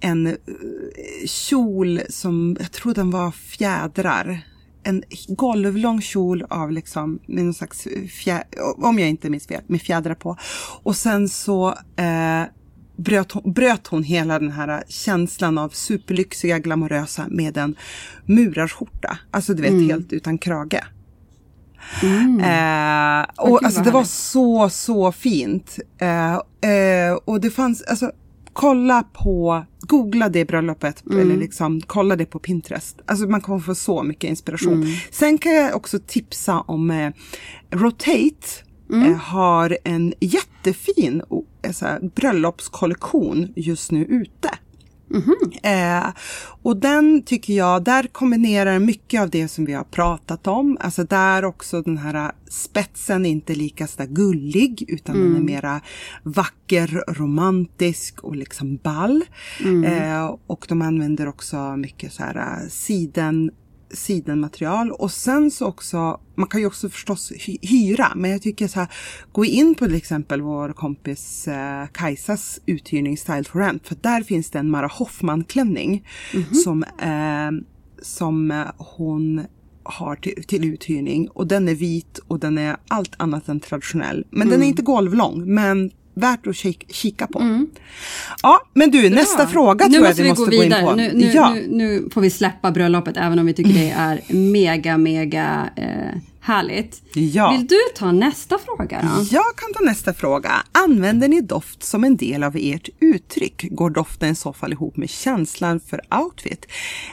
en 0.00 0.26
eh, 0.26 0.34
kjol 1.26 2.00
som, 2.08 2.56
jag 2.60 2.72
tror 2.72 2.94
den 2.94 3.10
var 3.10 3.30
fjädrar. 3.30 4.40
En 4.88 5.02
golvlång 5.28 6.00
kjol 6.00 6.44
av 6.50 6.72
liksom, 6.72 7.18
med 7.26 7.44
någon 7.44 7.54
slags 7.54 7.88
fjä, 8.10 8.44
om 8.76 8.98
jag 8.98 9.08
inte 9.08 9.30
minns 9.30 9.46
fel, 9.46 9.62
med 9.66 9.82
fjädrar 9.82 10.14
på. 10.14 10.36
Och 10.82 10.96
sen 10.96 11.28
så 11.28 11.68
eh, 11.96 12.42
bröt 12.96 13.32
hon, 13.32 13.52
bröt 13.52 13.86
hon 13.86 14.02
hela 14.02 14.38
den 14.38 14.50
här 14.50 14.82
känslan 14.88 15.58
av 15.58 15.68
superlyxiga, 15.68 16.58
glamorösa 16.58 17.26
med 17.28 17.56
en 17.56 17.76
murarskjorta. 18.26 19.18
Alltså 19.30 19.54
du 19.54 19.62
vet, 19.62 19.90
helt 19.90 20.12
utan 20.12 20.38
krage. 20.38 20.84
Eh, 22.02 23.26
och 23.36 23.58
gud, 23.58 23.64
alltså 23.64 23.82
det 23.82 23.90
var 23.90 24.04
så, 24.04 24.68
så 24.68 25.12
fint. 25.12 25.78
Eh, 25.98 26.34
eh, 26.72 27.12
och 27.24 27.40
det 27.40 27.50
fanns, 27.50 27.82
alltså 27.82 28.12
kolla 28.58 29.02
på, 29.02 29.64
googla 29.80 30.28
det 30.28 30.44
bröllopet 30.44 31.04
eller 31.10 31.36
liksom 31.36 31.80
kolla 31.80 32.16
det 32.16 32.26
på 32.26 32.38
Pinterest. 32.38 33.00
Alltså 33.06 33.26
man 33.26 33.40
kommer 33.40 33.60
få 33.60 33.74
så 33.74 34.02
mycket 34.02 34.30
inspiration. 34.30 34.86
Sen 35.10 35.38
kan 35.38 35.54
jag 35.54 35.76
också 35.76 35.98
tipsa 36.06 36.60
om 36.60 36.90
eh, 36.90 37.10
Rotate. 37.70 38.48
Eh, 38.92 39.16
har 39.16 39.78
en 39.84 40.14
jättefin 40.20 41.22
eh, 41.62 41.72
så 41.72 41.86
här, 41.86 42.00
bröllopskollektion 42.14 43.52
just 43.56 43.90
nu 43.90 44.04
ute. 44.04 44.50
Eh, 45.62 46.06
och 46.62 46.76
den 46.76 47.22
tycker 47.22 47.54
jag, 47.54 47.84
där 47.84 48.02
kombinerar 48.02 48.78
mycket 48.78 49.20
av 49.20 49.30
det 49.30 49.48
som 49.48 49.64
vi 49.64 49.72
har 49.72 49.84
pratat 49.84 50.46
om. 50.46 50.78
Alltså 50.80 51.04
där 51.04 51.44
också 51.44 51.82
den 51.82 51.98
här 51.98 52.32
spetsen 52.50 53.26
är 53.26 53.30
inte 53.30 53.54
lika 53.54 53.86
så 53.86 54.02
där 54.02 54.06
gullig 54.06 54.84
utan 54.88 55.16
den 55.16 55.36
är 55.36 55.40
mera 55.40 55.80
vacker, 56.22 57.04
romantisk 57.08 58.24
och 58.24 58.36
liksom 58.36 58.76
ball. 58.76 59.24
Eh, 59.84 60.36
och 60.46 60.66
de 60.68 60.82
använder 60.82 61.28
också 61.28 61.76
mycket 61.76 62.12
så 62.12 62.22
här 62.22 62.36
eh, 62.36 62.68
siden 62.68 63.50
sidenmaterial. 63.90 64.90
Och 64.90 65.10
sen 65.12 65.50
så 65.50 65.66
också, 65.66 66.20
man 66.34 66.48
kan 66.48 66.60
ju 66.60 66.66
också 66.66 66.88
förstås 66.88 67.32
hy- 67.32 67.58
hyra, 67.62 68.12
men 68.16 68.30
jag 68.30 68.42
tycker 68.42 68.68
så 68.68 68.80
här, 68.80 68.88
gå 69.32 69.44
in 69.44 69.74
på 69.74 69.84
till 69.86 69.94
exempel 69.94 70.40
vår 70.42 70.72
kompis 70.72 71.48
eh, 71.48 71.86
Kajsas 71.92 72.60
uthyrning 72.66 73.16
Style 73.16 73.44
for 73.44 73.58
Rent, 73.58 73.86
för 73.86 73.96
där 74.00 74.22
finns 74.22 74.50
det 74.50 74.58
en 74.58 74.70
Mara 74.70 74.86
Hoffman-klänning 74.86 76.06
som, 76.64 76.82
eh, 76.82 77.66
som 78.02 78.50
eh, 78.50 78.66
hon 78.76 79.46
har 79.82 80.16
till, 80.16 80.44
till 80.46 80.64
uthyrning. 80.64 81.28
Och 81.28 81.46
den 81.46 81.68
är 81.68 81.74
vit 81.74 82.18
och 82.28 82.38
den 82.40 82.58
är 82.58 82.76
allt 82.88 83.14
annat 83.16 83.48
än 83.48 83.60
traditionell. 83.60 84.26
Men 84.30 84.48
den 84.48 84.62
är 84.62 84.66
inte 84.66 84.82
golvlång, 84.82 85.54
men 85.54 85.90
värt 86.18 86.46
att 86.46 86.56
kik, 86.56 86.84
kika 86.94 87.26
på. 87.26 87.66
Ja, 88.42 88.60
men 88.74 88.90
du, 88.90 89.10
nästa 89.10 89.46
fråga 89.46 89.86
nu 89.86 89.92
tror 89.92 90.06
jag 90.06 90.10
måste 90.10 90.22
vi 90.22 90.28
måste 90.28 90.44
gå 90.44 90.50
gå 90.50 90.52
in 90.52 90.62
vidare. 90.62 90.82
på. 90.82 90.94
Nu, 90.94 91.10
nu, 91.14 91.32
ja. 91.34 91.54
nu, 91.54 91.66
nu 91.70 92.08
får 92.14 92.20
vi 92.20 92.30
släppa 92.30 92.70
bröllopet 92.70 93.16
även 93.16 93.38
om 93.38 93.46
vi 93.46 93.52
tycker 93.54 93.72
det 93.72 93.90
är 93.90 94.20
mega, 94.34 94.98
mega 94.98 95.70
eh, 95.76 96.20
härligt. 96.48 97.02
Ja. 97.14 97.50
Vill 97.50 97.66
du 97.66 97.78
ta 97.94 98.12
nästa 98.12 98.58
fråga 98.58 99.02
då? 99.02 99.24
Jag 99.30 99.56
kan 99.56 99.72
ta 99.74 99.80
nästa 99.84 100.14
fråga. 100.14 100.52
Använder 100.72 101.28
ni 101.28 101.40
doft 101.40 101.82
som 101.82 102.04
en 102.04 102.16
del 102.16 102.42
av 102.44 102.56
ert 102.56 102.88
uttryck? 103.00 103.64
Går 103.70 103.90
doften 103.90 104.30
i 104.30 104.34
så 104.34 104.52
fall 104.52 104.72
ihop 104.72 104.96
med 104.96 105.10
känslan 105.10 105.80
för 105.80 106.00
outfit? 106.22 106.66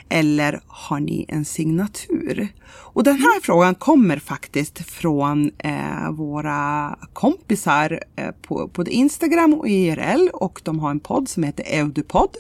Eller 0.10 0.62
har 0.68 1.00
ni 1.00 1.25
en 1.27 1.46
signatur? 1.46 2.48
Och 2.96 3.04
den 3.04 3.15
här 3.15 3.42
frågan 3.42 3.75
kommer 3.75 4.20
faktiskt 4.20 4.89
från 4.89 5.51
eh, 5.58 6.12
våra 6.12 6.96
kompisar 7.13 8.00
eh, 8.15 8.32
på 8.42 8.70
både 8.74 8.92
Instagram 8.92 9.54
och 9.54 9.70
IRL 9.70 10.30
och 10.34 10.62
de 10.63 10.80
har 10.80 10.92
en 10.92 11.00
podd 11.00 11.30
som 11.30 11.44
heter 11.44 11.65
Eudupod. 11.68 12.38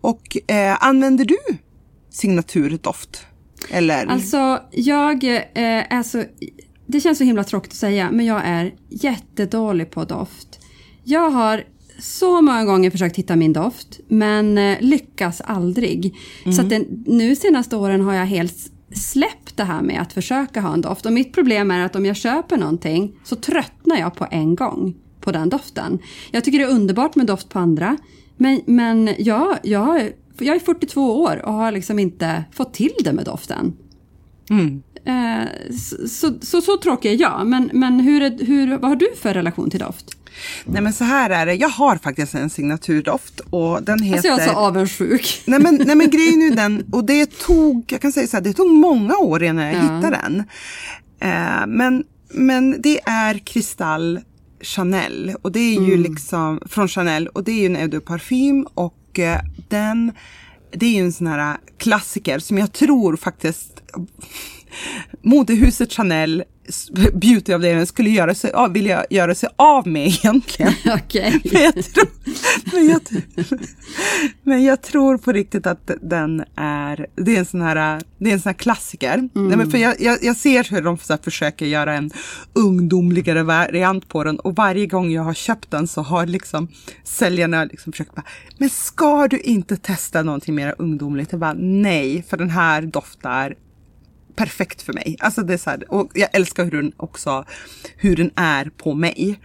Och 0.00 0.36
eh, 0.46 0.84
använder 0.84 1.24
du 1.24 1.38
signaturdoft? 2.10 3.26
Eller? 3.70 4.06
Alltså, 4.06 4.60
jag 4.70 5.24
eh, 5.24 5.92
är 5.94 6.02
så... 6.02 6.24
Det 6.86 7.00
känns 7.00 7.18
så 7.18 7.24
himla 7.24 7.44
tråkigt 7.44 7.72
att 7.72 7.76
säga, 7.76 8.10
men 8.10 8.26
jag 8.26 8.40
är 8.44 8.74
jättedålig 8.88 9.90
på 9.90 10.04
doft. 10.04 10.60
Jag 11.04 11.30
har 11.30 11.64
så 11.98 12.40
många 12.40 12.64
gånger 12.64 12.90
försökt 12.90 13.16
hitta 13.16 13.36
min 13.36 13.52
doft, 13.52 14.00
men 14.08 14.58
eh, 14.58 14.76
lyckas 14.80 15.40
aldrig. 15.40 16.14
Så 16.56 16.62
att 16.62 16.70
det, 16.70 16.86
nu 17.06 17.36
senaste 17.36 17.76
åren 17.76 18.00
har 18.00 18.14
jag 18.14 18.26
helt 18.26 18.72
släppt 18.92 19.56
det 19.56 19.64
här 19.64 19.82
med 19.82 20.00
att 20.00 20.12
försöka 20.12 20.60
ha 20.60 20.74
en 20.74 20.80
doft. 20.80 21.06
Och 21.06 21.12
mitt 21.12 21.32
problem 21.32 21.70
är 21.70 21.84
att 21.84 21.96
om 21.96 22.06
jag 22.06 22.16
köper 22.16 22.56
någonting 22.56 23.12
så 23.24 23.36
tröttnar 23.36 23.96
jag 23.96 24.14
på 24.14 24.26
en 24.30 24.54
gång 24.54 24.94
på 25.20 25.32
den 25.32 25.48
doften. 25.48 25.98
Jag 26.30 26.44
tycker 26.44 26.58
det 26.58 26.64
är 26.64 26.70
underbart 26.70 27.16
med 27.16 27.26
doft 27.26 27.48
på 27.48 27.58
andra, 27.58 27.96
men, 28.36 28.60
men 28.66 29.14
jag, 29.18 29.58
jag, 29.62 30.10
jag 30.44 30.56
är 30.56 30.60
42 30.60 31.22
år 31.22 31.42
och 31.46 31.52
har 31.52 31.72
liksom 31.72 31.98
inte 31.98 32.44
fått 32.52 32.74
till 32.74 32.92
det 33.04 33.12
med 33.12 33.24
doften. 33.24 33.72
Eh, 35.04 35.74
så, 35.78 36.08
så, 36.08 36.34
så, 36.42 36.60
så 36.60 36.76
tråkig 36.76 37.12
är 37.12 37.20
jag, 37.20 37.46
men, 37.46 37.70
men 37.72 38.00
hur, 38.00 38.22
är- 38.22 38.44
hur, 38.46 38.68
vad 38.78 38.90
har 38.90 38.96
du 38.96 39.08
för 39.22 39.34
relation 39.34 39.70
till 39.70 39.80
doft? 39.80 40.04
Nej 40.64 40.82
men 40.82 40.92
så 40.92 41.04
här 41.04 41.30
är 41.30 41.46
det, 41.46 41.54
jag 41.54 41.68
har 41.68 41.96
faktiskt 41.96 42.34
en 42.34 42.50
signaturdoft 42.50 43.40
och 43.50 43.82
den 43.82 44.02
heter... 44.02 44.16
Alltså 44.16 44.28
jag 44.28 44.40
är 44.40 44.46
så 44.46 44.58
avundsjuk. 44.58 45.42
Nej 45.46 45.60
men, 45.60 45.74
nej 45.86 45.96
men 45.96 46.10
grejen 46.10 46.42
är 46.42 46.56
den, 46.56 46.84
och 46.92 47.04
det 47.04 47.38
tog, 47.38 47.84
jag 47.92 48.00
kan 48.00 48.12
säga 48.12 48.26
så 48.26 48.36
här, 48.36 48.44
det 48.44 48.52
tog 48.52 48.70
många 48.70 49.16
år 49.16 49.42
innan 49.42 49.64
jag 49.64 49.74
Ja. 49.74 49.80
hittade 49.80 50.18
den. 50.22 50.38
Eh, 51.20 51.66
men, 51.66 52.04
men 52.34 52.82
det 52.82 53.00
är 53.04 53.38
Kristall 53.38 54.20
Chanel 54.62 55.34
och 55.42 55.52
det 55.52 55.60
är 55.60 55.80
ju 55.80 55.94
Mm. 55.94 56.02
liksom 56.02 56.60
från 56.66 56.88
Chanel 56.88 57.28
och 57.28 57.44
det 57.44 57.52
är 57.52 57.60
ju 57.60 57.66
en 57.66 57.76
eau 57.76 57.88
de 57.88 58.00
parfym 58.00 58.66
och 58.74 58.94
och 59.10 59.18
eh, 59.18 59.40
den, 59.68 60.12
det 60.70 60.86
är 60.86 60.90
ju 60.90 61.00
en 61.00 61.12
sån 61.12 61.26
här 61.26 61.52
eh, 61.52 61.58
klassiker 61.78 62.38
som 62.38 62.58
jag 62.58 62.72
tror 62.72 63.16
faktiskt 63.16 63.82
modehuset 65.22 65.92
Chanel 65.92 66.44
beautyavdelningen 67.12 67.86
skulle 67.86 68.10
göra 68.10 68.34
sig, 68.34 68.52
av- 68.52 68.72
vilja 68.72 69.04
göra 69.10 69.34
sig 69.34 69.48
av 69.56 69.86
med 69.86 70.06
egentligen. 70.06 70.72
Okej. 70.94 71.40
Men 71.52 71.62
jag, 71.62 71.74
tror, 71.84 72.08
men, 72.72 72.88
jag, 72.88 73.00
men 74.42 74.64
jag 74.64 74.82
tror 74.82 75.18
på 75.18 75.32
riktigt 75.32 75.66
att 75.66 75.90
den 76.02 76.44
är, 76.56 77.06
det 77.16 77.34
är 77.34 77.38
en 77.38 77.44
sån 77.46 77.60
här, 77.62 78.02
det 78.18 78.30
är 78.30 78.34
en 78.34 78.40
sån 78.40 78.50
här 78.50 78.58
klassiker. 78.58 79.28
Nej, 79.32 79.56
men 79.56 79.70
för 79.70 79.78
jag, 79.78 80.00
jag, 80.00 80.18
jag 80.22 80.36
ser 80.36 80.66
hur 80.70 80.82
de 80.82 80.98
så 80.98 81.16
försöker 81.16 81.66
göra 81.66 81.94
en 81.94 82.10
ungdomligare 82.52 83.42
variant 83.42 84.08
på 84.08 84.24
den 84.24 84.38
och 84.38 84.56
varje 84.56 84.86
gång 84.86 85.10
jag 85.10 85.22
har 85.22 85.34
köpt 85.34 85.70
den 85.70 85.88
så 85.88 86.02
har 86.02 86.26
liksom 86.26 86.68
säljarna 87.04 87.64
liksom 87.64 87.92
försökt 87.92 88.14
bara, 88.14 88.24
men 88.58 88.70
ska 88.70 89.28
du 89.28 89.38
inte 89.38 89.76
testa 89.76 90.22
någonting 90.22 90.54
mer 90.54 90.74
ungdomligt? 90.78 91.32
Jag 91.32 91.40
bara, 91.40 91.54
nej, 91.58 92.24
för 92.28 92.36
den 92.36 92.50
här 92.50 92.82
doftar 92.82 93.54
perfekt 94.36 94.82
för 94.82 94.92
mig. 94.92 95.16
Alltså 95.20 95.42
det 95.42 95.54
är 95.54 95.58
så 95.58 95.70
här, 95.70 95.92
och 95.92 96.10
jag 96.14 96.28
älskar 96.32 96.64
hur 96.64 96.82
den 96.82 96.92
också, 96.96 97.44
hur 97.96 98.16
den 98.16 98.30
är 98.36 98.70
på 98.76 98.94
mig. 98.94 99.40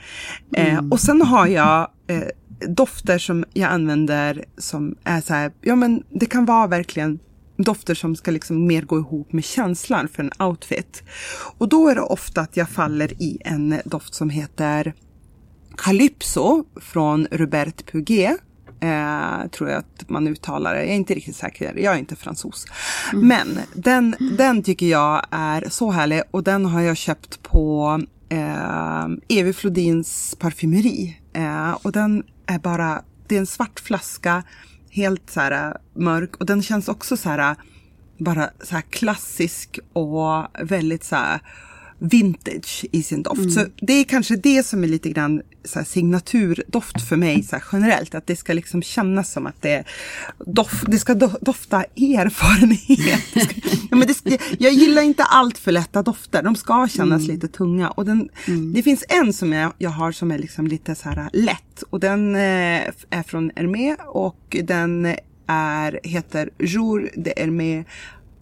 Eh, 0.55 0.83
och 0.91 0.99
sen 0.99 1.21
har 1.21 1.47
jag 1.47 1.89
eh, 2.07 2.23
dofter 2.67 3.17
som 3.17 3.45
jag 3.53 3.71
använder 3.71 4.45
som 4.57 4.95
är 5.03 5.21
så 5.21 5.33
här, 5.33 5.51
ja 5.61 5.75
men 5.75 6.03
det 6.09 6.25
kan 6.25 6.45
vara 6.45 6.67
verkligen 6.67 7.19
dofter 7.57 7.95
som 7.95 8.15
ska 8.15 8.31
liksom 8.31 8.67
mer 8.67 8.81
gå 8.81 8.99
ihop 8.99 9.33
med 9.33 9.43
känslan 9.43 10.07
för 10.07 10.23
en 10.23 10.47
outfit. 10.47 11.03
Och 11.57 11.69
då 11.69 11.89
är 11.89 11.95
det 11.95 12.01
ofta 12.01 12.41
att 12.41 12.57
jag 12.57 12.69
faller 12.69 13.21
i 13.21 13.37
en 13.45 13.81
doft 13.85 14.13
som 14.13 14.29
heter 14.29 14.93
Calypso 15.77 16.63
från 16.81 17.27
Robert 17.31 17.91
Puget. 17.91 18.37
Eh, 18.79 19.47
tror 19.47 19.69
jag 19.69 19.79
att 19.79 20.09
man 20.09 20.27
uttalar 20.27 20.73
det. 20.73 20.79
Jag 20.79 20.89
är 20.89 20.95
inte 20.95 21.13
riktigt 21.13 21.35
säker. 21.35 21.73
Jag 21.77 21.93
är 21.93 21.99
inte 21.99 22.15
fransos. 22.15 22.65
Mm. 23.13 23.27
Men 23.27 23.59
den, 23.73 24.15
den 24.37 24.63
tycker 24.63 24.85
jag 24.85 25.25
är 25.31 25.69
så 25.69 25.91
härlig 25.91 26.21
och 26.31 26.43
den 26.43 26.65
har 26.65 26.81
jag 26.81 26.97
köpt 26.97 27.43
på 27.43 27.99
eh, 28.29 29.05
Evi 29.29 29.53
Flodins 29.53 30.35
parfymeri. 30.39 31.19
Eh, 31.33 31.71
och 31.71 31.91
den 31.91 32.23
är 32.45 32.59
bara, 32.59 33.01
det 33.27 33.35
är 33.35 33.39
en 33.39 33.45
svart 33.45 33.79
flaska, 33.79 34.43
helt 34.89 35.29
så 35.29 35.39
här 35.39 35.51
eh, 35.51 36.01
mörk 36.01 36.35
och 36.35 36.45
den 36.45 36.63
känns 36.63 36.87
också 36.87 37.17
så 37.17 37.29
här 37.29 37.51
eh, 37.51 37.57
bara 38.17 38.49
så 38.63 38.75
här 38.75 38.81
klassisk 38.81 39.79
och 39.93 40.47
väldigt 40.59 41.03
så 41.03 41.15
här 41.15 41.41
vintage 41.99 42.85
i 42.91 43.03
sin 43.03 43.23
doft. 43.23 43.39
Mm. 43.39 43.51
Så 43.51 43.65
det 43.75 43.93
är 43.93 44.03
kanske 44.03 44.35
det 44.35 44.65
som 44.65 44.83
är 44.83 44.87
lite 44.87 45.09
grann 45.09 45.41
så 45.63 45.83
signaturdoft 45.83 47.01
för 47.09 47.15
mig 47.15 47.43
så 47.43 47.57
generellt. 47.71 48.15
Att 48.15 48.27
det 48.27 48.35
ska 48.35 48.53
liksom 48.53 48.81
kännas 48.81 49.31
som 49.31 49.47
att 49.47 49.61
det, 49.61 49.83
dof, 50.45 50.83
det 50.87 50.99
ska 50.99 51.13
do, 51.13 51.29
dofta 51.41 51.83
erfarenhet. 51.83 53.23
Ska, 53.29 53.55
ja, 53.89 53.97
men 53.97 54.07
det 54.07 54.13
ska, 54.13 54.37
jag 54.59 54.73
gillar 54.73 55.01
inte 55.01 55.23
allt 55.23 55.57
för 55.57 55.71
lätta 55.71 56.03
dofter. 56.03 56.43
De 56.43 56.55
ska 56.55 56.87
kännas 56.87 57.23
mm. 57.23 57.35
lite 57.35 57.47
tunga. 57.47 57.89
Och 57.89 58.05
den, 58.05 58.29
mm. 58.47 58.73
Det 58.73 58.83
finns 58.83 59.03
en 59.09 59.33
som 59.33 59.53
jag, 59.53 59.73
jag 59.77 59.89
har 59.89 60.11
som 60.11 60.31
är 60.31 60.37
liksom 60.37 60.67
lite 60.67 60.95
så 60.95 61.09
här 61.09 61.29
lätt. 61.33 61.83
Och 61.89 61.99
den 61.99 62.35
eh, 62.35 62.41
är 63.09 63.23
från 63.23 63.51
Hermé 63.55 63.95
och 64.07 64.57
den 64.63 65.15
är, 65.47 65.99
heter 66.03 66.49
Jour 66.59 67.09
de 67.15 67.33
Hermé 67.37 67.83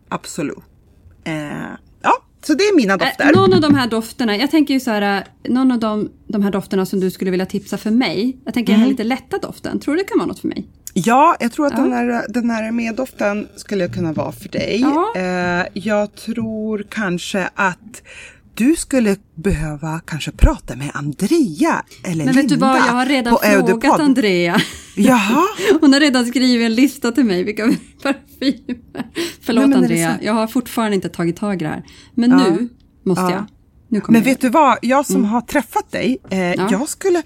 Absolut. 0.10 0.64
Eh, 1.24 1.74
så 2.46 2.54
det 2.54 2.64
är 2.64 2.76
mina 2.76 2.98
dofter. 2.98 3.26
Äh, 3.26 3.32
någon 3.32 3.54
av 3.54 3.62
de 3.62 3.76
här 3.76 3.88
dofterna, 3.88 4.38
jag 4.38 4.52
tänker 4.52 4.74
ju 4.74 4.80
så 4.80 4.92
här, 4.92 5.26
äh, 5.44 5.52
någon 5.54 5.72
av 5.72 5.80
de, 5.80 6.10
de 6.28 6.44
här 6.44 6.52
dofterna 6.52 6.86
som 6.86 7.00
du 7.00 7.12
skulle 7.12 7.32
vilja 7.32 7.46
tipsa 7.46 7.78
för 7.78 7.92
mig. 7.92 8.38
Jag 8.46 8.54
tänker 8.54 8.74
mm. 8.74 8.80
den 8.80 8.84
här 8.84 8.92
lite 8.92 9.04
lätta 9.04 9.38
doften, 9.38 9.80
tror 9.80 9.96
du 9.96 10.02
det 10.02 10.08
kan 10.08 10.18
vara 10.18 10.28
något 10.28 10.40
för 10.40 10.48
mig? 10.48 10.68
Ja, 10.94 11.36
jag 11.40 11.52
tror 11.52 11.68
att 11.68 11.74
ja. 11.74 11.84
den, 11.84 11.92
här, 11.92 12.26
den 12.30 12.50
här 12.50 12.72
meddoften 12.72 13.48
skulle 13.56 13.88
kunna 13.88 14.14
vara 14.14 14.32
för 14.32 14.50
dig. 14.50 14.82
Ja. 14.82 15.14
Eh, 15.16 15.66
jag 15.74 16.16
tror 16.16 16.86
kanske 16.90 17.50
att 17.56 18.02
du 18.54 18.76
skulle 18.76 19.16
behöva 19.36 20.00
kanske 20.06 20.32
prata 20.32 20.76
med 20.76 20.92
Andrea 20.94 21.84
eller 22.04 22.26
Men 22.26 22.34
vet 22.34 22.36
Linda 22.36 22.56
du 22.56 22.62
vad, 22.62 22.78
jag 22.78 22.84
har 22.84 23.06
redan 23.06 23.38
frågat 23.42 24.00
Andrea. 24.00 24.62
Jaha. 24.96 25.44
Hon 25.82 25.94
har 25.94 26.00
redan 26.00 26.26
skrivit 26.26 26.66
en 26.66 26.76
lista 26.76 27.12
till 27.12 27.26
mig 27.26 27.44
vilka 27.44 27.64
parfymer. 28.04 29.12
Förlåt 29.42 29.70
Nej, 29.70 29.78
Andrea, 29.78 30.20
jag 30.22 30.34
har 30.34 30.48
fortfarande 30.48 30.96
inte 30.96 31.10
tagit 31.10 31.38
tag 31.38 31.62
i 31.62 31.64
det 31.64 31.70
här. 31.70 31.84
Men 32.14 32.32
ja. 32.32 32.38
nu 32.38 32.70
måste 33.04 33.24
ja. 33.24 33.46
jag. 33.90 34.12
men 34.12 34.24
vet 34.24 34.42
du 34.42 34.50
vad, 34.50 34.78
jag 34.82 35.06
som 35.06 35.16
mm. 35.16 35.30
har 35.30 35.42
träffat 35.42 35.92
dig, 35.92 36.18
eh, 36.30 36.40
ja. 36.40 36.68
jag 36.72 36.90
skulle, 36.90 37.22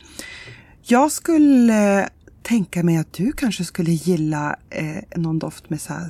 jag 0.84 1.12
skulle 1.12 2.10
tänka 2.44 2.84
mig 2.84 2.98
att 2.98 3.14
du 3.14 3.32
kanske 3.32 3.64
skulle 3.64 3.92
gilla 3.92 4.56
eh, 4.70 5.20
någon 5.20 5.40
doft 5.40 5.70
med 5.70 5.82
så 5.82 5.94
här 5.94 6.10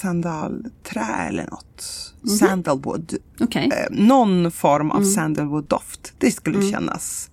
sandalträ 0.00 1.26
eller 1.28 1.46
något. 1.50 2.12
Mm 2.24 2.34
-hmm. 2.34 2.38
Sandalwood. 2.38 3.14
Okay. 3.40 3.64
Eh, 3.64 3.86
någon 3.90 4.50
form 4.50 4.90
av 4.90 5.02
mm. 5.02 5.08
sandalwood-doft. 5.08 6.12
Det 6.18 6.30
skulle 6.30 6.58
mm. 6.58 6.70
kännas 6.70 7.30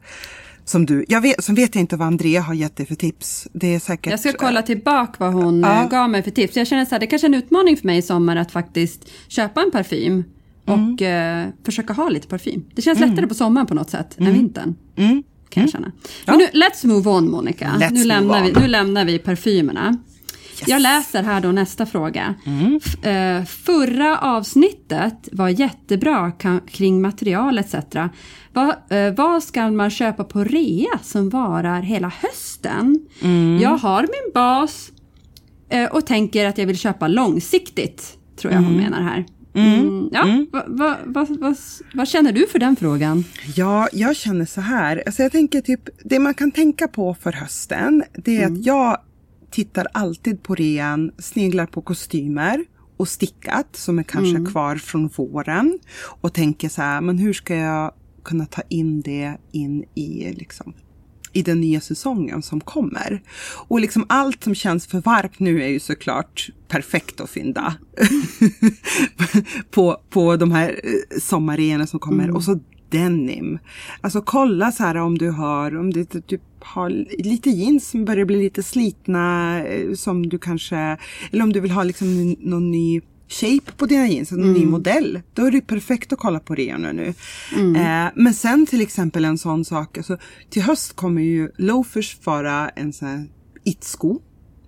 som 0.66 0.86
du. 0.86 1.06
Jag 1.08 1.22
vet, 1.22 1.44
sen 1.44 1.56
vet 1.56 1.76
jag 1.76 1.82
inte 1.82 1.96
vad 1.96 2.08
Andrea 2.08 2.42
har 2.42 2.54
gett 2.54 2.78
dig 2.78 2.86
för 2.86 2.96
tips. 2.96 3.48
Det 3.54 3.76
är 3.76 3.80
säkert... 3.80 4.12
Jag 4.12 4.20
ska 4.20 4.34
kolla 4.34 4.62
tillbaka 4.62 5.14
vad 5.20 5.34
hon 5.34 5.60
ja. 5.60 5.84
Eh, 5.84 5.90
gav 5.90 6.10
mig 6.10 6.24
för 6.24 6.32
tips. 6.32 6.56
Jag 6.56 6.68
känner 6.68 6.82
att 6.82 7.00
det 7.00 7.08
kanske 7.08 7.28
är 7.28 7.30
en 7.30 7.34
utmaning 7.34 7.78
för 7.78 7.86
mig 7.86 7.98
i 7.98 8.02
sommar 8.02 8.36
att 8.36 8.52
faktiskt 8.52 9.10
köpa 9.28 9.62
en 9.62 9.72
parfym 9.72 10.24
och 10.66 11.02
mm. 11.02 11.48
eh, 11.48 11.54
försöka 11.66 11.94
ha 11.94 12.10
lite 12.10 12.28
parfym. 12.28 12.66
Det 12.74 12.82
känns 12.82 12.98
mm. 12.98 13.10
lättare 13.10 13.28
på 13.28 13.34
sommaren 13.34 13.68
på 13.68 13.74
något 13.74 13.90
sätt 13.90 14.18
än 14.18 14.28
mm. 14.28 14.38
vintern. 14.38 14.76
Mm. 14.96 15.24
Kan 15.50 15.64
jag 15.64 15.72
känna. 15.72 15.92
Men 16.26 16.38
nu, 16.38 16.46
let's 16.46 16.88
move 16.88 17.10
on 17.10 17.32
Monica. 17.32 17.74
Let's 17.80 17.92
nu, 17.92 18.04
lämnar 18.04 18.44
vi, 18.44 18.52
nu 18.52 18.68
lämnar 18.68 19.06
vi 19.06 19.20
parfymerna. 19.20 19.98
Yes. 20.60 20.68
Jag 20.68 20.82
läser 20.82 21.24
här 21.24 21.42
då 21.42 21.52
nästa 21.52 21.86
fråga. 21.86 22.36
Mm. 22.46 22.74
Uh, 22.74 23.46
förra 23.46 24.18
avsnittet 24.18 25.30
var 25.32 25.50
jättebra 25.50 26.32
kring 26.68 27.02
material 27.02 27.58
etc. 27.58 27.76
Va, 28.54 28.76
uh, 28.92 29.14
vad 29.16 29.44
ska 29.44 29.72
man 29.72 29.90
köpa 29.90 30.24
på 30.24 30.44
rea 30.44 31.00
som 31.02 31.30
varar 31.30 31.82
hela 31.82 32.12
hösten? 32.22 33.00
Mm. 33.22 33.60
Jag 33.62 33.78
har 33.78 34.02
min 34.02 34.34
bas 34.34 34.92
uh, 35.74 35.86
och 35.86 36.06
tänker 36.06 36.46
att 36.46 36.58
jag 36.58 36.66
vill 36.66 36.78
köpa 36.78 37.08
långsiktigt, 37.08 38.18
tror 38.38 38.54
jag 38.54 38.60
mm. 38.62 38.74
hon 38.74 38.84
menar 38.84 39.02
här. 39.02 39.26
Mm. 39.56 39.80
mm. 39.80 40.10
Ja, 40.12 40.24
mm. 40.24 40.48
Vad 40.52 40.64
va, 40.68 40.98
va, 41.06 41.28
va, 41.30 41.56
va, 41.94 42.06
känner 42.06 42.32
du 42.32 42.48
för 42.48 42.60
den 42.60 42.76
frågan? 42.76 43.24
Ja, 43.56 43.88
jag 43.94 44.16
känner 44.16 44.46
så 44.46 44.62
här. 44.62 45.04
Alltså 45.06 45.24
jag 45.24 45.32
tänker 45.32 45.62
typ, 45.62 45.82
det 46.04 46.20
man 46.20 46.34
kan 46.34 46.52
tänka 46.52 46.88
på 46.88 47.14
för 47.14 47.32
hösten, 47.32 48.04
det 48.14 48.38
är 48.38 48.44
mm. 48.44 48.54
att 48.54 48.66
jag 48.66 48.98
tittar 49.56 49.88
alltid 49.94 50.44
på 50.44 50.56
rean, 50.56 51.12
sneglar 51.18 51.66
på 51.66 51.82
kostymer 51.82 52.66
och 52.98 53.08
stickat 53.08 53.76
som 53.76 54.00
är 54.00 54.04
kanske 54.04 54.38
mm. 54.38 54.46
kvar 54.46 54.76
från 54.76 55.08
våren 55.08 55.80
och 56.22 56.34
tänker 56.34 56.70
så 56.70 56.82
här, 56.82 57.02
men 57.02 57.18
hur 57.18 57.34
ska 57.34 57.56
jag 57.56 57.94
kunna 58.24 58.46
ta 58.46 58.62
in 58.70 59.02
det 59.02 59.38
in 59.52 59.86
i 59.96 60.34
liksom 60.34 60.74
i 61.34 61.42
den 61.42 61.62
nya 61.62 61.82
säsongen 61.82 62.42
som 62.42 62.62
kommer. 62.62 63.22
Och 63.68 63.80
liksom 63.80 64.06
allt 64.10 64.44
som 64.44 64.56
känns 64.56 64.88
för 64.88 65.02
varmt 65.02 65.40
nu 65.40 65.64
är 65.64 65.68
ju 65.68 65.80
såklart 65.80 66.50
perfekt 66.68 67.22
att 67.22 67.30
fynda 67.30 67.76
på, 69.72 70.02
på 70.10 70.36
de 70.36 70.52
här 70.52 70.80
eh, 70.84 71.20
sommarreorna 71.20 71.88
som 71.88 72.00
kommer. 72.00 72.24
Mm. 72.24 72.36
Och 72.36 72.44
så 72.44 72.60
denim. 72.90 73.60
Alltså 74.02 74.22
kolla 74.22 74.72
så 74.72 74.84
här 74.84 74.96
om 74.96 75.18
du 75.18 75.30
har, 75.30 75.78
om 75.78 75.94
du 75.94 76.06
typ 76.06 76.42
har 76.60 76.90
lite 77.24 77.50
jeans 77.50 77.90
som 77.90 78.06
börjar 78.06 78.26
bli 78.26 78.36
lite 78.36 78.64
slitna 78.64 79.60
eh, 79.64 79.94
som 79.94 80.30
du 80.30 80.40
kanske, 80.40 80.98
eller 81.32 81.44
om 81.44 81.54
du 81.54 81.60
vill 81.60 81.72
ha 81.72 81.84
liksom 81.84 82.36
någon 82.40 82.72
ny 82.72 83.02
shape 83.28 83.72
på 83.78 83.86
dina 83.86 84.08
jeans, 84.08 84.32
en 84.32 84.44
mm. 84.44 84.54
ny 84.54 84.66
modell. 84.66 85.22
Då 85.34 85.46
är 85.46 85.52
det 85.52 85.62
perfekt 85.62 86.14
att 86.14 86.20
kolla 86.20 86.40
på 86.40 86.56
reorna 86.56 86.92
nu. 86.92 87.14
Mm. 87.56 87.76
Eh, 87.76 88.12
men 88.16 88.34
sen 88.34 88.66
till 88.66 88.82
exempel 88.82 89.26
en 89.26 89.38
sån 89.38 89.66
sak, 89.66 89.98
alltså, 89.98 90.18
till 90.50 90.62
höst 90.62 90.96
kommer 90.96 91.22
ju 91.22 91.52
loafers 91.58 92.18
vara 92.24 92.70
en 92.70 92.94
sån 92.94 93.08
här 93.08 93.28
it-sko. 93.64 94.20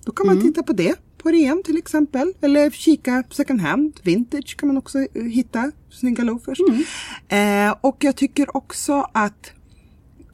Då 0.06 0.12
kan 0.12 0.26
man 0.26 0.36
mm. 0.38 0.48
titta 0.48 0.64
på 0.64 0.74
det 0.74 0.96
på 1.28 1.32
rean 1.32 1.64
till 1.64 1.78
exempel. 1.78 2.34
Eller 2.42 2.70
kika 2.70 3.24
second 3.30 3.62
hand, 3.62 4.00
vintage 4.04 4.58
kan 4.58 4.68
man 4.68 4.78
också 4.78 5.00
eh, 5.00 5.24
hitta 5.24 5.72
snygga 5.90 6.24
loafers. 6.24 6.60
Mm. 6.60 7.68
Eh, 7.70 7.76
och 7.82 7.98
jag 8.00 8.16
tycker 8.16 8.58
också 8.58 9.08
att 9.14 9.52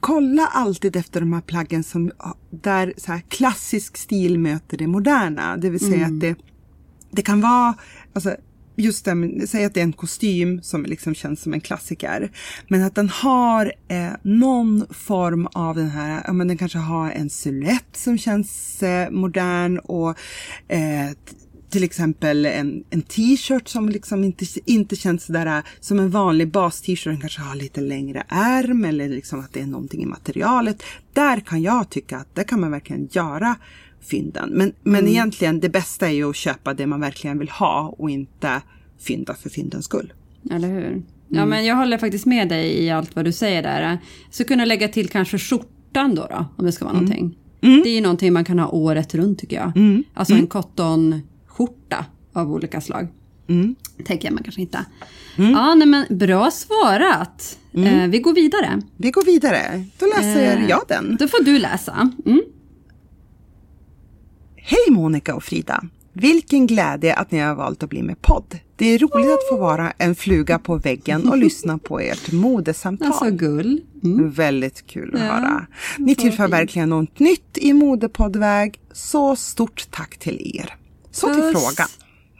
kolla 0.00 0.46
alltid 0.46 0.96
efter 0.96 1.20
de 1.20 1.32
här 1.32 1.40
plaggen 1.40 1.84
som, 1.84 2.12
där 2.50 2.94
så 2.96 3.12
här 3.12 3.20
klassisk 3.28 3.96
stil 3.96 4.38
möter 4.38 4.76
det 4.76 4.86
moderna. 4.86 5.56
Det 5.56 5.70
vill 5.70 5.80
säga 5.80 6.06
mm. 6.06 6.14
att 6.14 6.20
det, 6.20 6.36
det 7.10 7.22
kan 7.22 7.40
vara, 7.40 7.74
alltså, 8.12 8.36
just 8.76 9.04
det, 9.04 9.46
säg 9.46 9.64
att 9.64 9.74
det 9.74 9.80
är 9.80 9.84
en 9.84 9.92
kostym 9.92 10.62
som 10.62 10.84
liksom 10.84 11.14
känns 11.14 11.40
som 11.40 11.52
en 11.52 11.60
klassiker. 11.60 12.30
Men 12.68 12.82
att 12.82 12.94
den 12.94 13.08
har 13.08 13.72
eh, 13.88 14.12
någon 14.22 14.86
form 14.90 15.46
av 15.46 15.76
den 15.76 15.90
här, 15.90 16.22
ja 16.26 16.32
men 16.32 16.48
den 16.48 16.58
kanske 16.58 16.78
har 16.78 17.10
en 17.10 17.30
silhuett 17.30 17.88
som 17.92 18.18
känns 18.18 18.82
eh, 18.82 19.10
modern 19.10 19.78
och 19.78 20.18
eh, 20.68 21.10
till 21.74 21.84
exempel 21.84 22.46
en, 22.46 22.84
en 22.90 23.02
t-shirt 23.02 23.68
som 23.68 23.88
liksom 23.88 24.24
inte, 24.24 24.44
inte 24.64 24.96
känns 24.96 25.24
sådär 25.24 25.46
eh, 25.46 25.64
som 25.80 25.98
en 25.98 26.10
vanlig 26.10 26.48
bas-t-shirt. 26.48 27.04
Den 27.04 27.20
kanske 27.20 27.40
har 27.40 27.54
lite 27.54 27.80
längre 27.80 28.24
ärm 28.28 28.84
eller 28.84 29.08
liksom 29.08 29.40
att 29.40 29.52
det 29.52 29.60
är 29.60 29.66
någonting 29.66 30.02
i 30.02 30.06
materialet. 30.06 30.82
Där 31.12 31.40
kan 31.40 31.62
jag 31.62 31.90
tycka 31.90 32.16
att 32.16 32.34
där 32.34 32.42
kan 32.42 32.60
man 32.60 32.70
verkligen 32.70 33.08
göra 33.12 33.56
fynden. 34.04 34.50
Men, 34.50 34.72
men 34.82 35.00
mm. 35.00 35.10
egentligen 35.10 35.60
det 35.60 35.68
bästa 35.68 36.06
är 36.06 36.12
ju 36.12 36.30
att 36.30 36.36
köpa 36.36 36.74
det 36.74 36.86
man 36.86 37.00
verkligen 37.00 37.38
vill 37.38 37.48
ha 37.48 37.94
och 37.98 38.10
inte 38.10 38.62
fynda 38.98 39.34
för 39.34 39.50
fyndens 39.50 39.84
skull. 39.84 40.12
Eller 40.50 40.68
hur? 40.68 41.02
Ja 41.28 41.36
mm. 41.36 41.48
men 41.48 41.64
jag 41.64 41.76
håller 41.76 41.98
faktiskt 41.98 42.26
med 42.26 42.48
dig 42.48 42.84
i 42.84 42.90
allt 42.90 43.16
vad 43.16 43.24
du 43.24 43.32
säger 43.32 43.62
där. 43.62 43.98
Så 44.30 44.44
kunna 44.44 44.64
lägga 44.64 44.88
till 44.88 45.08
kanske 45.08 45.38
skjortan 45.38 46.14
då, 46.14 46.26
då 46.30 46.46
om 46.56 46.66
det 46.66 46.72
ska 46.72 46.84
vara 46.84 46.96
mm. 46.96 47.04
någonting. 47.04 47.38
Mm. 47.60 47.82
Det 47.82 47.88
är 47.88 47.94
ju 47.94 48.00
någonting 48.00 48.32
man 48.32 48.44
kan 48.44 48.58
ha 48.58 48.68
året 48.68 49.14
runt 49.14 49.38
tycker 49.38 49.56
jag. 49.56 49.76
Mm. 49.76 50.04
Alltså 50.14 50.32
en 50.32 50.38
mm. 50.38 50.48
cotton 50.48 51.20
skjorta 51.46 52.06
av 52.32 52.52
olika 52.52 52.80
slag. 52.80 53.08
Mm. 53.48 53.74
Tänker 54.04 54.28
jag 54.28 54.34
man 54.34 54.42
kanske 54.42 54.60
hitta. 54.60 54.84
Mm. 55.36 55.50
Ja, 55.50 55.74
nej, 55.74 55.88
men 55.88 56.06
bra 56.10 56.50
svarat. 56.50 57.58
Mm. 57.74 58.00
Eh, 58.00 58.08
vi 58.08 58.18
går 58.18 58.34
vidare. 58.34 58.82
Vi 58.96 59.10
går 59.10 59.24
vidare. 59.24 59.84
Då 59.98 60.06
läser 60.06 60.56
eh, 60.56 60.68
jag 60.68 60.80
den. 60.88 61.16
Då 61.20 61.28
får 61.28 61.44
du 61.44 61.58
läsa. 61.58 62.10
Monica 65.04 65.34
och 65.34 65.44
Frida. 65.44 65.84
Vilken 66.12 66.66
glädje 66.66 67.14
att 67.14 67.30
ni 67.30 67.38
har 67.38 67.54
valt 67.54 67.82
att 67.82 67.90
bli 67.90 68.02
med 68.02 68.22
podd. 68.22 68.58
Det 68.76 68.86
är 68.86 68.98
roligt 68.98 69.32
att 69.32 69.48
få 69.48 69.56
vara 69.56 69.92
en 69.98 70.14
fluga 70.14 70.58
på 70.58 70.76
väggen 70.76 71.28
och 71.28 71.36
lyssna 71.36 71.78
på 71.78 72.00
ert 72.00 72.32
modesamtal. 72.32 73.06
Alltså 73.08 73.30
gull. 73.30 73.80
Mm. 74.04 74.30
Väldigt 74.30 74.86
kul 74.86 75.14
att 75.14 75.20
Ja, 75.20 75.26
höra. 75.26 75.66
Ni 75.98 76.14
tillför 76.14 76.48
verkligen 76.48 76.88
något 76.88 77.18
nytt 77.18 77.58
i 77.58 77.72
modepoddväg. 77.72 78.80
Så 78.92 79.36
stort 79.36 79.90
tack 79.90 80.18
till 80.18 80.52
er. 80.54 80.74
Så 81.10 81.34
till 81.34 81.42
frågan. 81.42 81.88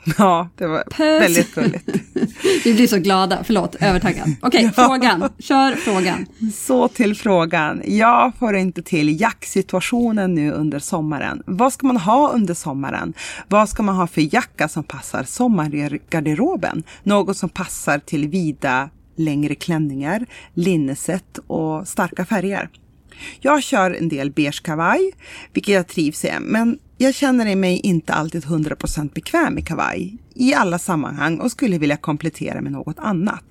Ja, 0.19 0.49
det 0.57 0.67
var 0.67 0.85
Puss. 0.91 0.99
väldigt 0.99 1.55
gulligt. 1.55 1.89
Vi 2.65 2.75
blir 2.75 2.87
så 2.87 2.99
glada. 2.99 3.45
Förlåt, 3.45 3.75
övertaggad. 3.81 4.35
Okej, 4.43 4.71
frågan. 4.75 5.29
Kör 5.39 5.75
frågan. 5.75 6.27
Så 6.55 6.89
till 6.89 7.15
frågan. 7.15 7.83
Jag 7.87 8.33
får 8.39 8.57
inte 8.57 8.83
till 8.83 9.21
jacksituationen 9.21 10.35
nu 10.35 10.53
under 10.53 10.79
sommaren. 10.79 11.43
Vad 11.47 11.73
ska 11.73 11.87
man 11.87 11.97
ha 11.97 12.31
under 12.33 12.55
sommaren? 12.55 13.15
Vad 13.49 13.69
ska 13.69 13.83
man 13.83 13.97
ha 13.97 14.07
för 14.07 14.35
jacka 14.35 14.69
som 14.69 14.85
passar 14.85 15.25
sommargarderoben? 15.25 16.83
Något 17.03 17.37
som 17.37 17.49
passar 17.49 17.99
till 17.99 18.29
vida 18.29 18.91
längre 19.17 19.55
klänningar, 19.55 20.27
linneset 20.55 21.39
och 21.47 21.89
starka 21.89 22.25
färger. 22.25 22.69
Jag 23.41 23.63
kör 23.63 23.91
en 23.91 24.09
del 24.09 24.31
beige 24.31 24.63
kavaj, 24.63 25.13
vilket 25.53 25.75
jag 25.75 25.89
trivs 25.89 26.25
i, 26.25 26.33
men 26.41 26.79
jag 27.05 27.15
känner 27.15 27.57
mig 27.57 27.81
inte 27.81 28.13
alltid 28.13 28.45
100% 28.45 29.15
bekväm 29.15 29.59
i 29.59 29.63
kavaj 29.63 30.17
i 30.35 30.55
alla 30.55 30.79
sammanhang 30.79 31.41
och 31.41 31.51
skulle 31.51 31.79
vilja 31.79 31.97
komplettera 31.97 32.61
med 32.61 32.73
något 32.73 32.99
annat. 32.99 33.45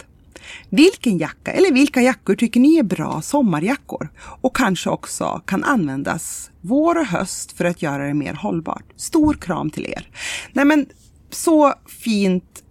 Vilken 0.69 1.17
jacka 1.17 1.51
eller 1.51 1.71
vilka 1.71 2.01
jackor 2.01 2.35
tycker 2.35 2.59
ni 2.59 2.77
är 2.77 2.83
bra 2.83 3.21
sommarjackor 3.21 4.09
och 4.17 4.55
kanske 4.55 4.89
också 4.89 5.41
kan 5.45 5.63
användas 5.63 6.51
vår 6.61 6.99
och 6.99 7.05
höst 7.05 7.57
för 7.57 7.65
att 7.65 7.81
göra 7.81 8.07
det 8.07 8.13
mer 8.13 8.33
hållbart? 8.33 8.85
Stor 8.95 9.33
kram 9.33 9.69
till 9.69 9.85
er! 9.85 10.09
Nej 10.53 10.65
men 10.65 10.85
så 11.29 11.73
fint 11.87 12.63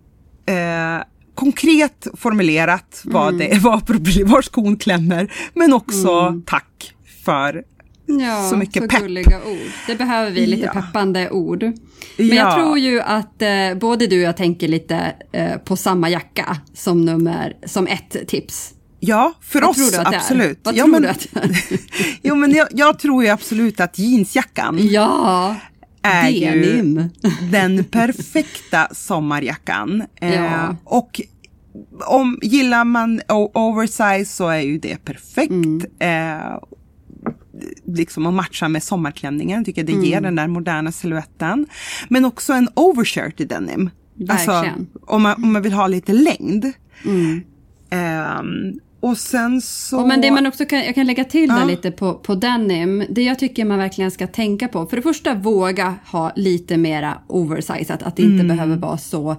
eh, 0.47 0.99
konkret 1.35 2.07
formulerat 2.15 3.03
vad 3.05 3.39
det 3.39 3.59
vad 3.63 3.87
problem, 3.87 4.29
var 4.29 4.43
skon 4.43 4.77
klämmer 4.77 5.33
men 5.55 5.73
också 5.73 6.41
tack 6.47 6.95
för 7.25 7.65
Ja, 8.07 8.49
Så 8.51 8.57
mycket 8.57 8.83
så 8.83 8.89
pepp. 8.89 9.01
gulliga 9.01 9.39
ord. 9.47 9.71
Det 9.87 9.95
behöver 9.97 10.31
vi, 10.31 10.47
lite 10.47 10.71
Ja. 10.75 10.81
peppande 10.83 11.31
ord. 11.31 11.63
Men 11.63 12.27
Ja. 12.29 12.35
jag 12.35 12.55
tror 12.55 12.79
ju 12.79 13.01
att 13.01 13.43
eh, 13.43 13.75
både 13.81 14.07
du 14.07 14.17
och 14.17 14.23
jag 14.29 14.37
tänker 14.37 14.69
lite 14.69 15.13
eh, 15.33 15.57
på 15.57 15.77
samma 15.77 16.11
jacka 16.11 16.57
som 16.75 17.05
nummer, 17.05 17.57
som 17.67 17.87
ett 17.87 18.17
tips. 18.29 18.75
Ja, 19.01 19.33
för 19.41 19.61
Vad 19.61 19.71
oss 19.71 19.95
absolut. 19.99 20.61
Vad 20.63 20.75
ja, 20.77 20.85
tror 20.85 20.93
men, 20.93 21.03
du 21.03 21.09
att 21.09 21.27
det 21.33 21.41
är? 21.41 21.81
jo, 22.23 22.35
men 22.35 22.51
jag, 22.55 22.69
jag 22.71 22.99
tror 22.99 23.25
ju 23.25 23.29
absolut 23.31 23.81
att 23.81 23.99
jeansjackan 23.99 24.79
Ja, 24.91 25.57
är 26.03 26.29
ju 26.29 26.47
denim. 26.51 27.09
den 27.53 27.85
perfekta 27.85 28.89
sommarjackan. 28.93 30.03
Eh, 30.21 30.35
Ja. 30.35 30.77
Och 30.85 31.21
om 32.07 32.39
gillar 32.43 32.85
man 32.85 33.21
oversize 33.55 34.25
så 34.25 34.49
är 34.49 34.61
ju 34.61 34.79
det 34.79 35.05
perfekt. 35.05 35.51
Mm. 35.51 35.83
Eh, 35.99 36.59
liksom 37.87 38.27
att 38.27 38.35
matcha 38.35 38.69
med 38.69 38.83
sommarklänningen. 38.83 39.57
Jag 39.59 39.67
tycker 39.67 39.85
det 39.85 39.93
Mm. 39.93 40.05
ger 40.05 40.21
den 40.21 40.37
där 40.37 40.47
moderna 40.49 40.93
siluetten. 40.93 41.67
Men 42.09 42.25
också 42.25 42.53
en 42.53 42.69
overshirt 42.75 43.41
i 43.41 43.45
denim. 43.45 43.91
Alltså, 44.29 44.65
om, 45.07 45.23
man, 45.23 45.35
om 45.45 45.53
man 45.53 45.63
vill 45.63 45.73
ha 45.73 45.87
lite 45.87 46.13
längd. 46.13 46.73
Ehm, 47.91 48.73
och 49.01 49.19
sen 49.19 49.61
så... 49.61 50.01
Och 50.01 50.09
men 50.09 50.21
det 50.21 50.31
man 50.31 50.47
också 50.47 50.65
kan, 50.65 50.79
jag 50.79 50.95
kan 50.95 51.07
lägga 51.07 51.25
till 51.25 51.49
Ja. 51.49 51.65
lite 51.65 51.91
på, 51.91 52.15
på 52.15 52.35
denim, 52.35 53.05
det 53.11 53.23
jag 53.23 53.39
tycker 53.39 53.65
man 53.65 53.79
verkligen 53.79 54.11
ska 54.11 54.27
tänka 54.27 54.69
på. 54.69 54.87
För 54.87 54.97
det 54.97 55.03
första, 55.03 55.35
våga 55.35 55.95
ha 56.07 56.33
lite 56.37 56.77
mera 56.77 57.19
oversizat, 57.27 58.03
att 58.03 58.17
det 58.17 58.23
Mm. 58.23 58.35
inte 58.35 58.45
behöver 58.55 58.77
vara 58.77 58.99
så 58.99 59.31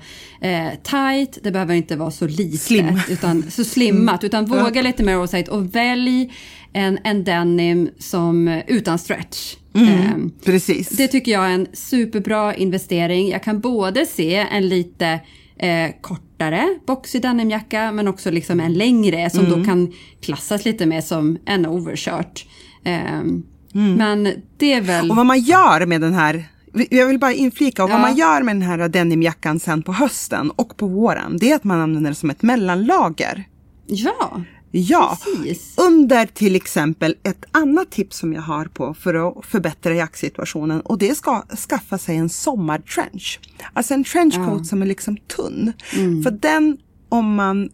eh, 0.42 0.68
tight, 0.84 1.38
det 1.44 1.52
behöver 1.52 1.74
inte 1.76 1.96
vara 1.96 2.12
så 2.12 2.28
litet, 2.28 2.62
Slim. 2.62 2.88
Mm. 2.88 3.00
utan 3.10 3.44
så 3.52 3.64
slimmat, 3.64 4.24
utan 4.28 4.46
våga 4.46 4.82
lite 4.82 5.04
mer 5.04 5.18
oversight 5.18 5.48
och 5.48 5.76
välj 5.76 6.34
en, 6.74 7.00
en 7.04 7.24
denim 7.24 7.90
som 8.00 8.48
eh, 8.48 8.64
utan 8.68 9.00
stretch. 9.00 9.56
Ehm, 9.76 10.32
Precis. 10.46 10.90
det 10.90 11.08
tycker 11.08 11.32
jag 11.32 11.46
är 11.46 11.50
en 11.54 11.68
superbra 11.74 12.56
investering. 12.56 13.30
Jag 13.30 13.44
kan 13.44 13.60
både 13.60 14.06
se 14.06 14.36
en 14.36 14.68
lite 14.70 15.20
eh, 15.58 15.90
kortare 16.02 16.68
boxig 16.88 17.22
denimjacka 17.22 17.92
men 17.92 18.08
också 18.08 18.32
liksom 18.32 18.60
en 18.60 18.74
längre 18.74 19.30
som 19.30 19.46
Mm. 19.46 19.60
då 19.60 19.66
kan 19.66 19.94
klassas 20.22 20.66
lite 20.66 20.86
mer 20.86 21.02
som 21.02 21.38
en 21.46 21.66
overshirt. 21.66 22.46
Ehm, 22.84 23.44
Mm. 23.76 23.94
Men 23.94 24.34
det 24.58 24.74
är 24.74 24.82
väl... 24.82 25.10
Och 25.12 25.16
vad 25.18 25.26
man 25.26 25.40
gör 25.40 25.86
med 25.86 26.02
den 26.02 26.14
här 26.14 26.46
jag 26.90 27.08
vill 27.08 27.20
bara 27.20 27.34
inflika, 27.34 27.84
och 27.84 27.90
vad 27.90 28.00
Ja. 28.00 28.02
man 28.02 28.16
gör 28.16 28.44
med 28.44 28.56
den 28.56 28.62
här 28.62 28.90
denimjackan 28.90 29.60
sen 29.60 29.84
på 29.84 29.94
hösten 29.94 30.52
och 30.52 30.78
på 30.78 30.88
våren, 30.88 31.38
det 31.40 31.52
är 31.52 31.56
att 31.56 31.64
man 31.64 31.80
använder 31.82 32.10
det 32.12 32.16
som 32.16 32.30
ett 32.30 32.42
mellanlager. 32.42 33.44
Ja, 33.88 34.42
Ja, 34.76 35.18
precis. 35.24 35.78
under 35.78 36.26
till 36.26 36.56
exempel 36.56 37.16
ett 37.24 37.46
annat 37.52 37.92
tips 37.92 38.18
som 38.18 38.34
jag 38.34 38.42
har 38.42 38.66
på 38.66 38.94
för 38.94 39.14
att 39.30 39.46
förbättra 39.46 39.94
jaktsituationen 39.94 40.82
och 40.82 40.98
det 40.98 41.16
ska 41.16 41.42
skaffa 41.70 41.98
sig 41.98 42.18
en 42.18 42.30
sommartrench. 42.30 43.40
Alltså 43.74 43.94
en 43.94 44.04
trenchcoat 44.04 44.68
som 44.68 44.82
är 44.82 44.86
liksom 44.86 45.18
tunn. 45.18 45.74
Mm. 45.96 46.24
För 46.24 46.32
den, 46.32 46.78
om 47.10 47.36
man 47.36 47.70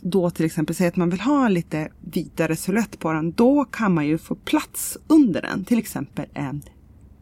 då 0.00 0.30
till 0.30 0.46
exempel 0.46 0.76
säger 0.76 0.90
att 0.90 0.96
man 0.96 1.10
vill 1.10 1.20
ha 1.20 1.46
en 1.46 1.54
lite 1.54 1.88
vidare 2.00 2.56
silhuett 2.56 2.98
på 2.98 3.12
den, 3.12 3.32
då 3.32 3.64
kan 3.64 3.94
man 3.94 4.06
ju 4.06 4.18
få 4.18 4.34
plats 4.34 4.98
under 5.06 5.42
den. 5.42 5.64
Till 5.64 5.78
exempel 5.78 6.26
en 6.34 6.62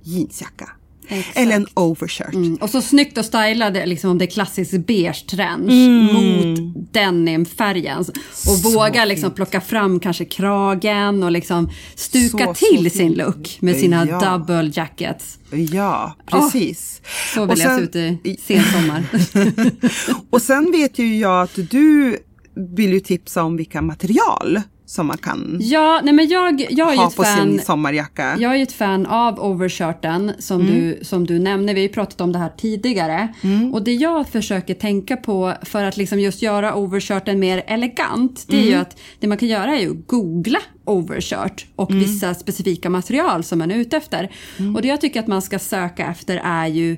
jeansjacka. 0.02 0.70
Exakt. 1.08 1.36
Eller 1.38 1.56
en 1.56 1.66
overshirt. 1.74 2.34
Mm. 2.34 2.54
Och 2.56 2.70
så 2.70 2.82
snyggt 2.82 3.18
och 3.18 3.24
stylade 3.24 3.86
liksom 3.86 4.10
om 4.10 4.18
det 4.18 4.24
är 4.24 4.30
klassisk 4.30 4.86
beige 4.86 5.26
trench 5.30 5.70
Mm. 5.70 6.04
mot 6.04 6.58
denimfärgen. 6.92 8.04
Och 8.48 8.72
våga 8.72 9.04
liksom 9.04 9.30
plocka 9.30 9.60
fram 9.60 10.00
kanske 10.00 10.24
kragen 10.24 11.22
och 11.22 11.30
liksom 11.32 11.70
stuka 11.94 12.38
Så, 12.46 12.54
så 12.54 12.66
till 12.66 12.78
fint. 12.82 12.92
sin 12.92 13.12
look 13.12 13.58
med 13.60 13.76
sina 13.76 14.06
Ja. 14.06 14.18
double 14.38 14.70
jackets. 14.74 15.38
Ja, 15.72 16.16
precis. 16.26 17.00
Så 17.34 17.40
vill 17.40 17.50
Och 17.50 17.58
jag 17.58 17.78
sen- 17.78 17.92
se 17.92 18.08
ut 18.08 18.26
i 18.26 18.36
sensommar. 18.46 19.04
Och 20.30 20.42
sen 20.42 20.72
vet 20.72 20.98
ju 20.98 21.18
jag 21.18 21.42
att 21.42 21.58
du 21.70 22.16
vill 22.76 22.92
ju 22.92 23.00
tipsa 23.00 23.42
om 23.42 23.56
vilka 23.56 23.82
material 23.82 24.60
som 24.88 25.06
man 25.06 25.18
kan 25.18 25.58
ja, 25.60 26.00
nej 26.04 26.14
men 26.14 26.28
jag, 26.28 26.66
jag 26.70 26.92
är 26.92 26.96
ha 26.96 27.08
ett 27.08 27.16
på 27.16 27.22
fan. 27.24 27.36
sin 27.48 27.60
sommarjacka. 27.60 28.36
Jag 28.38 28.52
är 28.52 28.56
ju 28.56 28.62
ett 28.62 28.72
fan 28.72 29.06
av 29.06 29.40
overshirten 29.40 30.32
som, 30.38 30.60
Mm. 30.60 30.74
du, 30.74 30.98
som 31.04 31.26
du 31.26 31.38
nämner. 31.38 31.74
Vi 31.74 31.80
har 31.80 31.88
ju 31.88 31.92
pratat 31.94 32.20
om 32.20 32.32
det 32.32 32.38
här 32.38 32.52
tidigare. 32.56 33.28
Mm. 33.42 33.74
Och 33.74 33.82
det 33.84 33.94
jag 33.94 34.28
försöker 34.28 34.74
tänka 34.74 35.16
på 35.16 35.52
för 35.62 35.84
att 35.84 35.96
liksom 35.96 36.20
just 36.20 36.42
göra 36.42 36.74
overshirten 36.74 37.38
mer 37.40 37.62
elegant. 37.66 38.44
Det 38.48 38.56
är 38.56 38.60
Mm. 38.60 38.72
ju 38.72 38.78
att 38.78 38.98
det 39.20 39.26
man 39.26 39.38
kan 39.38 39.48
göra 39.48 39.76
är 39.76 39.80
ju 39.80 39.90
att 39.90 40.06
googla 40.06 40.58
overshirt 40.84 41.66
och 41.76 41.90
Mm. 41.90 42.02
vissa 42.02 42.34
specifika 42.34 42.90
material 42.90 43.44
som 43.44 43.58
man 43.58 43.70
är 43.70 43.76
ute 43.76 43.96
efter. 43.96 44.30
Och 44.74 44.82
det 44.82 44.88
jag 44.88 45.00
tycker 45.00 45.20
att 45.20 45.26
man 45.26 45.42
ska 45.42 45.58
söka 45.58 46.06
efter 46.06 46.40
är 46.44 46.66
ju 46.66 46.96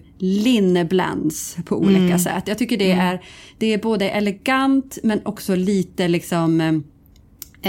linneblends 0.62 1.56
på 1.64 1.76
olika 1.76 2.00
Mm. 2.00 2.18
sätt. 2.18 2.42
Jag 2.48 2.58
tycker 2.58 2.76
det, 2.76 2.92
är, 2.92 3.20
det 3.58 3.72
är 3.74 3.78
både 3.78 4.10
elegant 4.10 4.98
men 5.02 5.20
också 5.24 5.54
lite 5.54 6.08
liksom 6.08 6.82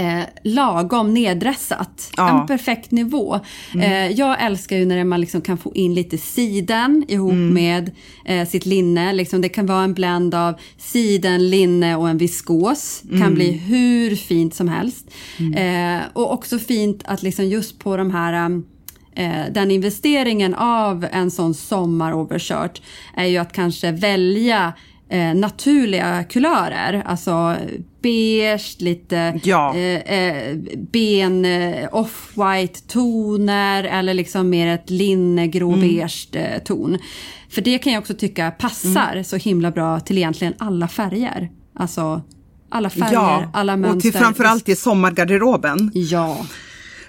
eh, 0.00 0.24
lagom 0.44 1.14
neddressat. 1.14 2.12
Ja. 2.16 2.40
En 2.40 2.46
perfekt 2.46 2.90
nivå. 2.90 3.40
Eh, 3.74 4.06
jag 4.06 4.42
älskar 4.42 4.76
ju 4.76 4.86
när 4.86 5.04
man 5.04 5.20
liksom 5.20 5.40
kan 5.40 5.58
få 5.58 5.74
in 5.74 5.94
lite 5.94 6.18
siden 6.18 7.04
ihop 7.08 7.32
med 7.32 7.90
eh, 8.24 8.48
sitt 8.48 8.66
linne. 8.66 9.12
Liksom 9.12 9.40
det 9.40 9.48
kan 9.48 9.66
vara 9.66 9.84
en 9.84 9.94
blend 9.94 10.34
av 10.34 10.54
siden, 10.78 11.50
linne 11.50 11.96
och 11.96 12.08
en 12.08 12.18
viskos. 12.18 13.02
Kan 13.20 13.34
bli 13.34 13.52
hur 13.52 14.16
fint 14.16 14.54
som 14.54 14.68
helst. 14.68 15.10
Eh, 15.56 16.00
och 16.12 16.32
också 16.32 16.58
fint 16.58 17.02
att 17.04 17.22
liksom 17.22 17.44
just 17.44 17.78
på 17.78 17.96
de 17.96 18.10
här 18.10 18.46
um, 18.46 18.66
eh, 19.14 19.52
den 19.52 19.70
investeringen 19.70 20.54
av 20.54 21.06
en 21.12 21.30
sån 21.30 21.54
sommarovershirt 21.54 22.82
är 23.16 23.26
ju 23.26 23.36
att 23.36 23.52
kanske 23.52 23.92
välja 23.92 24.72
eh, 25.10 25.34
naturliga 25.34 26.24
kulörer. 26.24 27.02
Alltså 27.06 27.56
beige, 28.02 28.76
lite 28.78 29.40
Ja. 29.44 29.76
eh, 29.76 30.18
eh, 30.18 30.56
ben, 30.92 31.44
eh, 31.44 31.88
off-white 31.92 32.80
toner 32.88 33.84
eller 33.84 34.14
liksom 34.14 34.50
mer 34.50 34.66
ett 34.74 34.90
linnegrå 34.90 35.68
Mm. 35.72 35.80
beige 35.80 36.28
eh, 36.32 36.62
ton. 36.62 36.98
För 37.50 37.62
det 37.62 37.78
kan 37.78 37.92
jag 37.92 38.00
också 38.00 38.14
tycka 38.14 38.50
passar 38.50 39.12
Mm. 39.12 39.24
så 39.24 39.36
himla 39.36 39.70
bra 39.70 40.00
till 40.00 40.18
egentligen 40.18 40.54
alla 40.58 40.88
färger. 40.88 41.50
Alltså 41.74 42.22
alla 42.68 42.90
färger, 42.90 43.12
Ja, 43.12 43.50
alla 43.54 43.76
mönster. 43.76 43.96
och 43.96 44.02
till 44.02 44.12
framförallt 44.12 44.68
i 44.68 44.76
sommargarderoben. 44.76 45.90
Ja, 45.94 46.46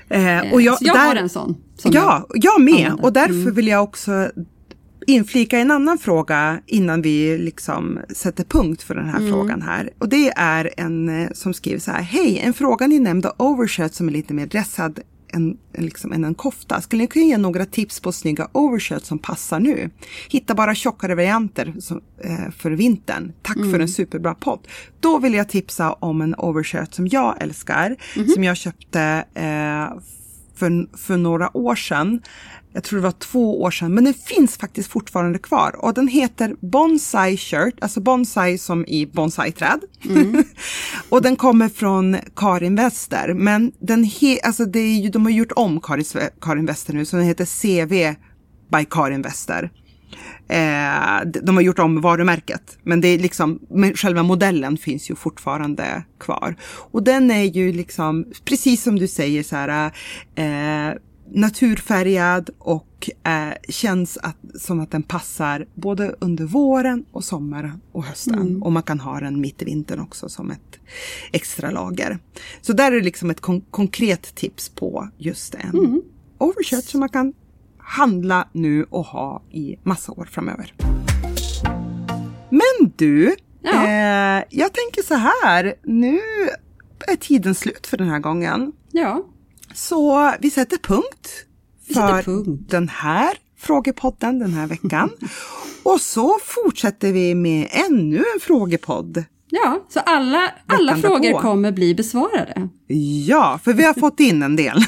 Eh, 0.09 0.53
och 0.53 0.61
jag, 0.61 0.77
jag 0.81 0.95
där, 0.95 1.07
har 1.07 1.15
en 1.15 1.29
sån. 1.29 1.55
Ja, 1.83 2.27
jag 2.33 2.61
med. 2.61 2.73
använder. 2.75 3.03
Och 3.05 3.13
därför 3.13 3.51
vill 3.51 3.67
jag 3.67 3.83
också 3.83 4.11
inflika 5.07 5.59
en 5.59 5.71
annan 5.71 5.97
fråga 5.97 6.61
innan 6.65 7.01
vi 7.01 7.37
liksom 7.37 7.99
sätter 8.09 8.43
punkt 8.43 8.83
för 8.83 8.95
den 8.95 9.09
här 9.09 9.29
frågan 9.29 9.61
här. 9.61 9.89
Och 9.99 10.09
det 10.09 10.29
är 10.29 10.73
en 10.77 11.09
eh, 11.09 11.29
som 11.33 11.53
skriver 11.53 11.79
så 11.79 11.91
här. 11.91 12.01
Hej, 12.01 12.39
en 12.39 12.53
fråga 12.53 12.87
ni 12.87 12.99
nämnde 12.99 13.31
overshirt 13.37 13.93
som 13.93 14.07
är 14.07 14.11
lite 14.11 14.33
mer 14.33 14.45
dressad 14.45 14.99
än, 15.33 15.57
liksom, 15.77 16.11
än 16.11 16.23
en 16.23 16.35
kofta. 16.35 16.81
Skulle 16.81 17.01
ni 17.01 17.07
kunna 17.07 17.25
ge 17.25 17.37
några 17.37 17.65
tips 17.65 17.99
på 17.99 18.11
snygga 18.11 18.47
overshirts 18.51 19.07
som 19.07 19.19
passar 19.19 19.59
nu? 19.59 19.89
Hitta 20.29 20.55
bara 20.55 20.75
tjockare 20.75 21.15
varianter 21.15 21.73
som, 21.79 22.01
eh, 22.23 22.51
för 22.57 22.71
vintern. 22.71 23.33
Tack 23.41 23.57
för 23.57 23.79
en 23.79 23.87
superbra 23.87 24.35
podd. 24.35 24.67
Då 24.99 25.19
vill 25.19 25.33
jag 25.33 25.49
tipsa 25.49 25.93
om 25.93 26.21
en 26.21 26.35
overshirt 26.35 26.93
som 26.93 27.07
jag 27.07 27.41
älskar. 27.41 27.95
Som 28.33 28.43
jag 28.43 28.57
köpte 28.57 29.25
eh, 29.33 29.99
för, 30.55 30.97
för 30.97 31.17
några 31.17 31.57
år 31.57 31.75
sedan. 31.75 32.21
Jag 32.73 32.83
tror 32.83 32.99
det 32.99 33.03
var 33.03 33.11
två 33.11 33.61
år 33.61 33.71
sedan, 33.71 33.93
men 33.93 34.03
den 34.03 34.13
finns 34.13 34.57
faktiskt 34.57 34.91
fortfarande 34.91 35.39
kvar. 35.39 35.85
Och 35.85 35.93
den 35.93 36.07
heter 36.07 36.55
Bonsai 36.59 37.37
Shirt, 37.37 37.75
alltså 37.81 38.01
bonsai 38.01 38.57
som 38.57 38.85
i 38.85 39.05
bonsai-träd. 39.05 39.79
och 41.09 41.21
den 41.21 41.35
kommer 41.35 41.69
från 41.69 42.17
Karin 42.35 42.75
Wester. 42.75 43.33
Men 43.33 43.71
den 43.79 44.03
he, 44.03 44.39
alltså 44.43 44.65
det 44.65 44.79
är 44.79 44.99
ju, 44.99 45.09
de 45.09 45.25
har 45.25 45.31
gjort 45.31 45.51
om 45.55 45.81
Karin, 45.81 46.05
Karin 46.41 46.65
Wester 46.65 46.93
nu, 46.93 47.05
så 47.05 47.15
den 47.15 47.25
heter 47.25 47.45
CV 47.45 48.15
by 48.77 48.85
Karin 48.89 49.21
Wester. 49.21 49.71
Eh, 50.47 51.25
de 51.25 51.39
de 51.39 51.55
har 51.55 51.61
gjort 51.61 51.79
om 51.79 52.01
varumärket, 52.01 52.77
men 52.83 53.01
det 53.01 53.07
är 53.07 53.19
liksom, 53.19 53.59
men 53.69 53.93
själva 53.93 54.23
modellen 54.23 54.77
finns 54.77 55.11
ju 55.11 55.15
fortfarande 55.15 56.03
kvar. 56.19 56.55
Och 56.91 57.03
den 57.03 57.31
är 57.31 57.43
ju 57.43 57.73
liksom, 57.73 58.25
precis 58.45 58.83
som 58.83 58.99
du 58.99 59.07
säger 59.07 59.43
så 59.43 59.55
här, 59.55 59.91
eh, 60.35 60.95
naturfärgad 61.33 62.49
och 62.59 63.09
eh, 63.23 63.53
känns 63.69 64.17
att, 64.17 64.37
som 64.61 64.79
att 64.79 64.91
den 64.91 65.03
passar 65.03 65.65
både 65.75 66.15
under 66.19 66.45
våren 66.45 67.05
och 67.11 67.23
sommaren 67.23 67.81
och 67.91 68.03
hösten. 68.03 68.61
Och 68.63 68.71
man 68.71 68.83
kan 68.83 68.99
ha 68.99 69.19
den 69.19 69.41
mitt 69.41 69.61
i 69.61 69.65
vintern 69.65 69.99
också 69.99 70.29
som 70.29 70.51
ett 70.51 70.79
extra 71.31 71.71
lager. 71.71 72.19
Så 72.61 72.73
där 72.73 72.91
är 72.91 73.01
liksom 73.01 73.29
ett 73.29 73.41
kon- 73.41 73.65
konkret 73.71 74.35
tips 74.35 74.69
på 74.69 75.09
just 75.17 75.55
en 75.55 76.01
overshirt 76.37 76.83
som 76.85 76.99
man 76.99 77.09
kan 77.09 77.33
handla 77.77 78.47
nu 78.51 78.83
och 78.89 79.05
ha 79.05 79.41
i 79.51 79.75
massa 79.83 80.11
år 80.11 80.25
framöver. 80.31 80.73
Men 82.49 82.91
du, 82.95 83.35
Ja. 83.63 83.83
eh, 83.87 84.43
jag 84.49 84.73
tänker 84.73 85.01
så 85.07 85.15
här, 85.15 85.73
nu 85.83 86.19
är 87.07 87.15
tiden 87.15 87.55
slut 87.55 87.87
för 87.87 87.97
den 87.97 88.09
här 88.09 88.19
gången. 88.19 88.71
Ja, 88.91 89.23
Så 89.73 90.33
vi 90.39 90.49
sätter 90.51 90.77
punkt 90.77 91.29
för 91.93 92.23
punkt. 92.23 92.61
den 92.69 92.89
här 92.89 93.29
frågepodden 93.59 94.39
den 94.39 94.53
här 94.53 94.67
veckan. 94.67 95.09
och 95.83 96.01
så 96.01 96.37
fortsätter 96.45 97.11
vi 97.13 97.35
med 97.35 97.67
ännu 97.71 98.17
en 98.17 98.39
frågepodd. 98.41 99.23
ja 99.49 99.85
så 99.89 99.99
alla, 99.99 100.51
alla 100.67 100.95
frågor 100.97 101.19
därpå. 101.19 101.39
kommer 101.39 101.71
bli 101.71 101.95
besvarade. 101.95 102.69
Ja, 103.27 103.59
för 103.63 103.73
vi 103.73 103.83
har 103.83 103.93
fått 103.93 104.19
in 104.19 104.43
en 104.43 104.55
del. 104.55 104.77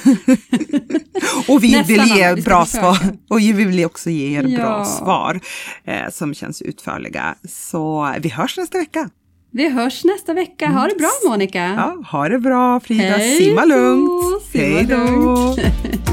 och 1.47 1.63
vi 1.63 1.71
Nästan 1.71 1.87
vill 1.87 2.03
ge 2.17 2.23
alla, 2.23 2.35
vi 2.35 2.41
bra 2.41 2.65
försöka. 2.65 2.93
svar. 2.93 3.17
Och 3.29 3.39
vi 3.39 3.51
vill 3.51 3.85
också 3.85 4.09
ge 4.09 4.37
er 4.39 4.43
Ja. 4.47 4.57
bra 4.59 4.85
svar 4.85 5.39
eh, 5.83 6.09
som 6.11 6.33
känns 6.33 6.61
utförliga. 6.61 7.35
Så 7.49 8.13
vi 8.19 8.29
hörs 8.29 8.57
nästa 8.57 8.77
vecka. 8.77 9.09
Vi 9.55 9.69
hörs 9.69 10.03
nästa 10.03 10.33
vecka. 10.33 10.67
Ha 10.67 10.87
det 10.87 10.95
bra 10.95 11.09
Monica. 11.29 11.59
Ja, 11.59 12.03
ha 12.11 12.29
det 12.29 12.39
bra 12.39 12.79
Frida, 12.79 13.03
Hej 13.03 13.37
simma 13.37 13.65
lugnt. 13.65 14.43
Hej 14.53 14.83
då. 14.83 15.55